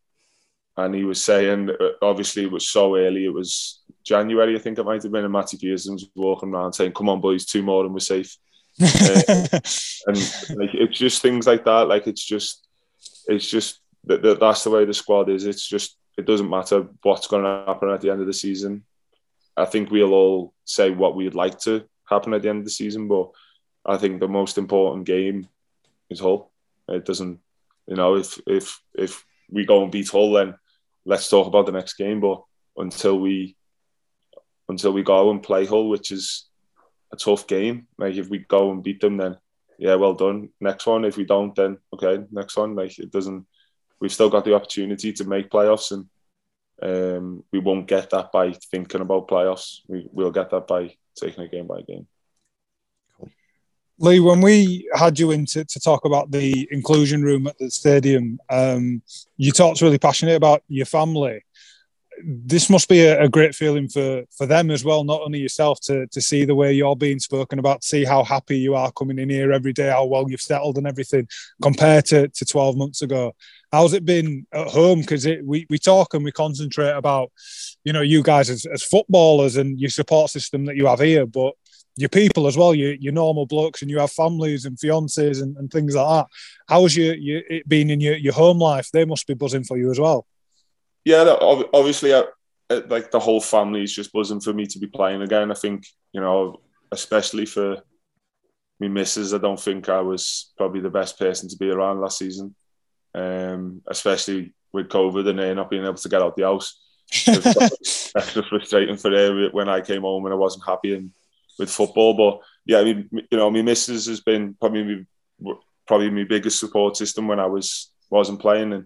and 0.76 0.94
he 0.94 1.04
was 1.04 1.22
saying 1.22 1.70
uh, 1.70 1.88
obviously 2.02 2.44
it 2.44 2.50
was 2.50 2.68
so 2.68 2.96
early. 2.96 3.24
It 3.24 3.32
was 3.32 3.80
January, 4.02 4.56
I 4.56 4.58
think 4.58 4.78
it 4.78 4.84
might 4.84 5.02
have 5.02 5.12
been, 5.12 5.24
and 5.24 5.32
Matty 5.32 5.56
Pearson's 5.56 6.06
walking 6.14 6.52
around 6.52 6.72
saying, 6.72 6.92
"Come 6.92 7.08
on, 7.08 7.20
boys, 7.20 7.46
two 7.46 7.62
more 7.62 7.84
and 7.84 7.94
we're 7.94 8.00
safe." 8.00 8.36
uh, 8.82 9.60
and 10.06 10.16
like 10.58 10.74
it's 10.74 10.98
just 10.98 11.22
things 11.22 11.46
like 11.46 11.64
that. 11.64 11.88
Like 11.88 12.06
it's 12.06 12.24
just, 12.24 12.66
it's 13.28 13.48
just 13.48 13.80
that, 14.04 14.38
that's 14.40 14.64
the 14.64 14.70
way 14.70 14.84
the 14.84 14.94
squad 14.94 15.28
is. 15.28 15.46
It's 15.46 15.66
just 15.66 15.96
it 16.18 16.26
doesn't 16.26 16.50
matter 16.50 16.86
what's 17.02 17.26
going 17.26 17.44
to 17.44 17.64
happen 17.66 17.90
at 17.90 18.00
the 18.00 18.10
end 18.10 18.20
of 18.20 18.26
the 18.26 18.32
season. 18.32 18.84
I 19.56 19.64
think 19.64 19.90
we'll 19.90 20.12
all 20.12 20.54
say 20.64 20.90
what 20.90 21.14
we'd 21.14 21.34
like 21.34 21.58
to 21.60 21.84
happen 22.04 22.34
at 22.34 22.42
the 22.42 22.48
end 22.48 22.58
of 22.58 22.64
the 22.64 22.70
season, 22.70 23.08
but 23.08 23.30
I 23.86 23.96
think 23.96 24.20
the 24.20 24.28
most 24.28 24.58
important 24.58 25.06
game 25.06 25.48
is 26.10 26.20
Hull. 26.20 26.50
It 26.88 27.04
doesn't, 27.04 27.40
you 27.86 27.96
know, 27.96 28.16
if 28.16 28.40
if 28.46 28.80
if 28.94 29.24
we 29.50 29.64
go 29.64 29.82
and 29.82 29.92
beat 29.92 30.08
Hull, 30.10 30.32
then 30.32 30.54
let's 31.04 31.28
talk 31.28 31.46
about 31.46 31.66
the 31.66 31.72
next 31.72 31.94
game. 31.94 32.20
But 32.20 32.42
until 32.76 33.18
we 33.18 33.56
until 34.68 34.92
we 34.92 35.02
go 35.02 35.30
and 35.30 35.42
play 35.42 35.66
Hull, 35.66 35.88
which 35.88 36.10
is 36.10 36.48
a 37.12 37.16
tough 37.16 37.46
game, 37.46 37.86
like 37.98 38.14
if 38.16 38.28
we 38.28 38.38
go 38.38 38.70
and 38.70 38.82
beat 38.82 39.00
them, 39.00 39.16
then 39.16 39.36
yeah, 39.78 39.96
well 39.96 40.14
done. 40.14 40.50
Next 40.60 40.86
one. 40.86 41.04
If 41.04 41.16
we 41.16 41.24
don't, 41.24 41.54
then 41.54 41.78
okay, 41.92 42.24
next 42.30 42.56
one. 42.56 42.74
Like 42.74 42.98
it 42.98 43.10
doesn't. 43.10 43.46
We've 44.00 44.12
still 44.12 44.30
got 44.30 44.44
the 44.44 44.54
opportunity 44.54 45.12
to 45.12 45.24
make 45.24 45.50
playoffs, 45.50 45.92
and 45.92 46.08
um, 46.82 47.44
we 47.52 47.58
won't 47.58 47.86
get 47.86 48.10
that 48.10 48.32
by 48.32 48.52
thinking 48.52 49.00
about 49.00 49.28
playoffs. 49.28 49.80
We, 49.88 50.08
we'll 50.12 50.30
get 50.30 50.50
that 50.50 50.66
by 50.66 50.94
taking 51.16 51.44
a 51.44 51.48
game 51.48 51.66
by 51.66 51.82
game. 51.82 52.06
Lee, 53.98 54.20
when 54.20 54.40
we 54.40 54.88
had 54.94 55.18
you 55.18 55.30
in 55.30 55.46
to, 55.46 55.64
to, 55.64 55.80
talk 55.80 56.04
about 56.04 56.30
the 56.30 56.68
inclusion 56.72 57.22
room 57.22 57.46
at 57.46 57.56
the 57.58 57.70
stadium, 57.70 58.40
um, 58.50 59.02
you 59.36 59.52
talked 59.52 59.80
really 59.82 59.98
passionate 59.98 60.34
about 60.34 60.64
your 60.66 60.86
family. 60.86 61.44
This 62.24 62.68
must 62.68 62.88
be 62.88 63.04
a, 63.04 63.22
a, 63.22 63.28
great 63.28 63.54
feeling 63.54 63.88
for, 63.88 64.24
for 64.36 64.46
them 64.46 64.70
as 64.70 64.84
well, 64.84 65.04
not 65.04 65.20
only 65.20 65.38
yourself 65.38 65.80
to, 65.82 66.06
to 66.08 66.20
see 66.20 66.44
the 66.44 66.54
way 66.54 66.72
you're 66.72 66.96
being 66.96 67.20
spoken 67.20 67.58
about, 67.60 67.84
see 67.84 68.04
how 68.04 68.24
happy 68.24 68.58
you 68.58 68.74
are 68.74 68.90
coming 68.92 69.18
in 69.18 69.30
here 69.30 69.52
every 69.52 69.72
day, 69.72 69.90
how 69.90 70.04
well 70.06 70.28
you've 70.28 70.40
settled 70.40 70.76
and 70.76 70.86
everything 70.86 71.28
compared 71.62 72.04
to, 72.06 72.28
to 72.28 72.44
12 72.44 72.76
months 72.76 73.02
ago. 73.02 73.34
How's 73.70 73.92
it 73.92 74.04
been 74.04 74.46
at 74.52 74.68
home? 74.68 75.00
Because 75.00 75.26
we, 75.44 75.66
we 75.70 75.78
talk 75.78 76.14
and 76.14 76.24
we 76.24 76.32
concentrate 76.32 76.92
about, 76.92 77.30
you 77.84 77.92
know, 77.92 78.00
you 78.00 78.22
guys 78.22 78.50
as, 78.50 78.66
as 78.66 78.82
footballers 78.82 79.56
and 79.56 79.78
your 79.78 79.90
support 79.90 80.30
system 80.30 80.64
that 80.64 80.76
you 80.76 80.86
have 80.86 81.00
here, 81.00 81.26
but 81.26 81.54
your 81.96 82.08
people 82.08 82.46
as 82.46 82.56
well, 82.56 82.74
your, 82.74 82.94
your 82.94 83.12
normal 83.12 83.46
blokes, 83.46 83.82
and 83.82 83.90
you 83.90 83.98
have 83.98 84.10
families 84.10 84.64
and 84.64 84.76
fiancés 84.76 85.42
and, 85.42 85.56
and 85.56 85.70
things 85.70 85.94
like 85.94 86.08
that. 86.08 86.26
How's 86.68 86.96
your, 86.96 87.14
your 87.14 87.42
it 87.48 87.68
been 87.68 87.90
in 87.90 88.00
your, 88.00 88.16
your 88.16 88.32
home 88.32 88.58
life? 88.58 88.90
They 88.92 89.04
must 89.04 89.26
be 89.26 89.34
buzzing 89.34 89.64
for 89.64 89.76
you 89.76 89.90
as 89.90 90.00
well. 90.00 90.26
Yeah, 91.04 91.36
obviously, 91.40 92.14
I, 92.14 92.24
like 92.88 93.10
the 93.10 93.20
whole 93.20 93.40
family 93.40 93.82
is 93.82 93.94
just 93.94 94.12
buzzing 94.12 94.40
for 94.40 94.52
me 94.52 94.66
to 94.66 94.78
be 94.78 94.86
playing 94.86 95.22
again. 95.22 95.50
I 95.50 95.54
think 95.54 95.86
you 96.12 96.20
know, 96.20 96.60
especially 96.90 97.46
for 97.46 97.82
me 98.80 98.88
misses, 98.88 99.34
I 99.34 99.38
don't 99.38 99.60
think 99.60 99.88
I 99.88 100.00
was 100.00 100.52
probably 100.56 100.80
the 100.80 100.90
best 100.90 101.18
person 101.18 101.48
to 101.48 101.56
be 101.56 101.70
around 101.70 102.00
last 102.00 102.18
season, 102.18 102.54
um, 103.14 103.82
especially 103.86 104.54
with 104.72 104.88
COVID 104.88 105.28
and 105.28 105.56
not 105.56 105.70
being 105.70 105.84
able 105.84 105.94
to 105.94 106.08
get 106.08 106.22
out 106.22 106.36
the 106.36 106.42
house. 106.42 106.80
extra 108.16 108.42
frustrating 108.42 108.96
for 108.96 109.10
her 109.10 109.50
when 109.50 109.68
I 109.68 109.82
came 109.82 110.02
home 110.02 110.24
and 110.24 110.32
I 110.32 110.36
wasn't 110.36 110.64
happy 110.66 110.94
and 110.94 111.10
with 111.58 111.70
football. 111.70 112.14
But 112.14 112.40
yeah, 112.66 112.78
I 112.78 112.84
mean, 112.84 113.08
you 113.12 113.38
know, 113.38 113.50
my 113.50 113.62
missus 113.62 114.06
has 114.06 114.20
been 114.20 114.54
probably 114.54 115.06
my, 115.40 115.52
probably 115.86 116.10
my 116.10 116.24
biggest 116.24 116.58
support 116.58 116.96
system 116.96 117.28
when 117.28 117.40
I 117.40 117.46
was 117.46 117.92
wasn't 118.10 118.40
playing, 118.40 118.72
and 118.72 118.84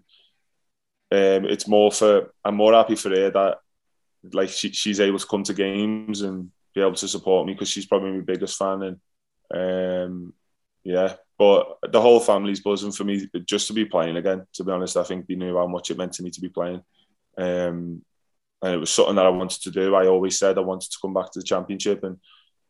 um, 1.10 1.50
it's 1.50 1.68
more 1.68 1.90
for 1.92 2.32
I'm 2.44 2.56
more 2.56 2.72
happy 2.74 2.96
for 2.96 3.10
her 3.10 3.30
that 3.30 3.58
like 4.32 4.48
she, 4.48 4.72
she's 4.72 5.00
able 5.00 5.18
to 5.18 5.26
come 5.26 5.42
to 5.44 5.54
games 5.54 6.22
and 6.22 6.50
be 6.74 6.80
able 6.80 6.94
to 6.94 7.08
support 7.08 7.46
me 7.46 7.54
because 7.54 7.68
she's 7.68 7.86
probably 7.86 8.12
my 8.12 8.20
biggest 8.20 8.58
fan, 8.58 8.82
and 8.82 10.10
um, 10.10 10.34
yeah. 10.84 11.14
But 11.38 11.78
the 11.92 12.00
whole 12.00 12.18
family's 12.18 12.60
buzzing 12.60 12.90
for 12.90 13.04
me 13.04 13.28
just 13.46 13.68
to 13.68 13.72
be 13.72 13.84
playing 13.84 14.16
again. 14.16 14.44
To 14.54 14.64
be 14.64 14.72
honest, 14.72 14.96
I 14.96 15.04
think 15.04 15.26
they 15.26 15.36
knew 15.36 15.56
how 15.56 15.68
much 15.68 15.90
it 15.90 15.96
meant 15.96 16.14
to 16.14 16.24
me 16.24 16.30
to 16.30 16.40
be 16.40 16.48
playing. 16.48 16.82
Um, 17.36 18.02
and 18.60 18.74
it 18.74 18.78
was 18.78 18.90
something 18.90 19.14
that 19.14 19.26
I 19.26 19.30
wanted 19.30 19.62
to 19.62 19.70
do. 19.70 19.94
I 19.94 20.08
always 20.08 20.36
said 20.36 20.58
I 20.58 20.62
wanted 20.62 20.90
to 20.90 20.98
come 21.00 21.14
back 21.14 21.30
to 21.30 21.38
the 21.38 21.44
championship, 21.44 22.02
and 22.02 22.18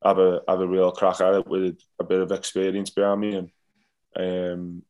have 0.04 0.18
a 0.18 0.40
have 0.48 0.60
a 0.60 0.66
real 0.66 0.92
crack 0.92 1.20
at 1.20 1.34
it 1.34 1.46
with 1.46 1.78
a 1.98 2.04
bit 2.04 2.20
of 2.20 2.32
experience 2.32 2.90
behind 2.90 3.20
me, 3.20 3.34
and 3.36 3.50
um, 4.16 4.82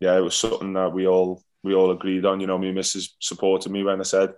yeah, 0.00 0.16
it 0.16 0.22
was 0.22 0.36
something 0.36 0.72
that 0.74 0.92
we 0.92 1.06
all 1.06 1.42
we 1.62 1.74
all 1.74 1.90
agreed 1.90 2.24
on. 2.24 2.40
You 2.40 2.46
know, 2.46 2.58
my 2.58 2.72
missus 2.72 3.16
supported 3.20 3.70
me 3.72 3.82
when 3.82 4.00
I 4.00 4.04
said, 4.04 4.34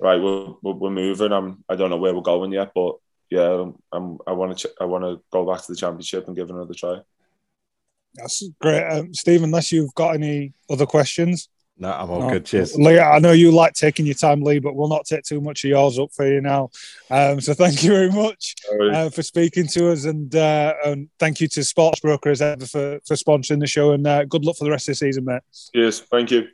right, 0.00 0.20
we're, 0.20 0.54
we're 0.62 0.90
moving. 0.90 1.32
I'm 1.32 1.64
I 1.68 1.76
don't 1.76 1.90
know 1.90 1.96
where 1.96 2.14
we're 2.14 2.22
going 2.22 2.52
yet, 2.52 2.72
but 2.74 2.96
yeah, 3.30 3.66
I'm, 3.92 4.18
I 4.26 4.32
want 4.32 4.58
to 4.58 4.70
I 4.80 4.84
want 4.84 5.04
to 5.04 5.22
go 5.30 5.50
back 5.50 5.62
to 5.62 5.72
the 5.72 5.76
championship 5.76 6.26
and 6.26 6.36
give 6.36 6.50
another 6.50 6.74
try. 6.74 7.00
That's 8.14 8.42
great, 8.60 8.84
um, 8.84 9.12
Steve. 9.14 9.42
Unless 9.42 9.72
you've 9.72 9.94
got 9.94 10.14
any 10.14 10.54
other 10.70 10.86
questions. 10.86 11.48
No, 11.80 11.92
I'm 11.92 12.10
all 12.10 12.20
no. 12.20 12.30
good. 12.30 12.44
Cheers. 12.44 12.76
Lee, 12.76 12.98
I 12.98 13.18
know 13.20 13.32
you 13.32 13.52
like 13.52 13.74
taking 13.74 14.04
your 14.04 14.16
time, 14.16 14.42
Lee, 14.42 14.58
but 14.58 14.74
we'll 14.74 14.88
not 14.88 15.06
take 15.06 15.22
too 15.22 15.40
much 15.40 15.64
of 15.64 15.70
yours 15.70 15.98
up 15.98 16.12
for 16.12 16.26
you 16.26 16.40
now. 16.40 16.70
Um, 17.10 17.40
so 17.40 17.54
thank 17.54 17.84
you 17.84 17.90
very 17.90 18.10
much 18.10 18.56
uh, 18.92 19.10
for 19.10 19.22
speaking 19.22 19.66
to 19.68 19.92
us, 19.92 20.04
and, 20.04 20.34
uh, 20.34 20.74
and 20.84 21.08
thank 21.18 21.40
you 21.40 21.48
to 21.48 21.60
Sportsbroker 21.60 22.30
as 22.32 22.42
ever 22.42 22.66
for, 22.66 22.98
for 23.06 23.14
sponsoring 23.14 23.60
the 23.60 23.66
show, 23.66 23.92
and 23.92 24.06
uh, 24.06 24.24
good 24.24 24.44
luck 24.44 24.56
for 24.56 24.64
the 24.64 24.70
rest 24.70 24.88
of 24.88 24.92
the 24.92 24.96
season, 24.96 25.24
mate. 25.24 25.42
Yes, 25.72 26.00
thank 26.00 26.32
you. 26.32 26.48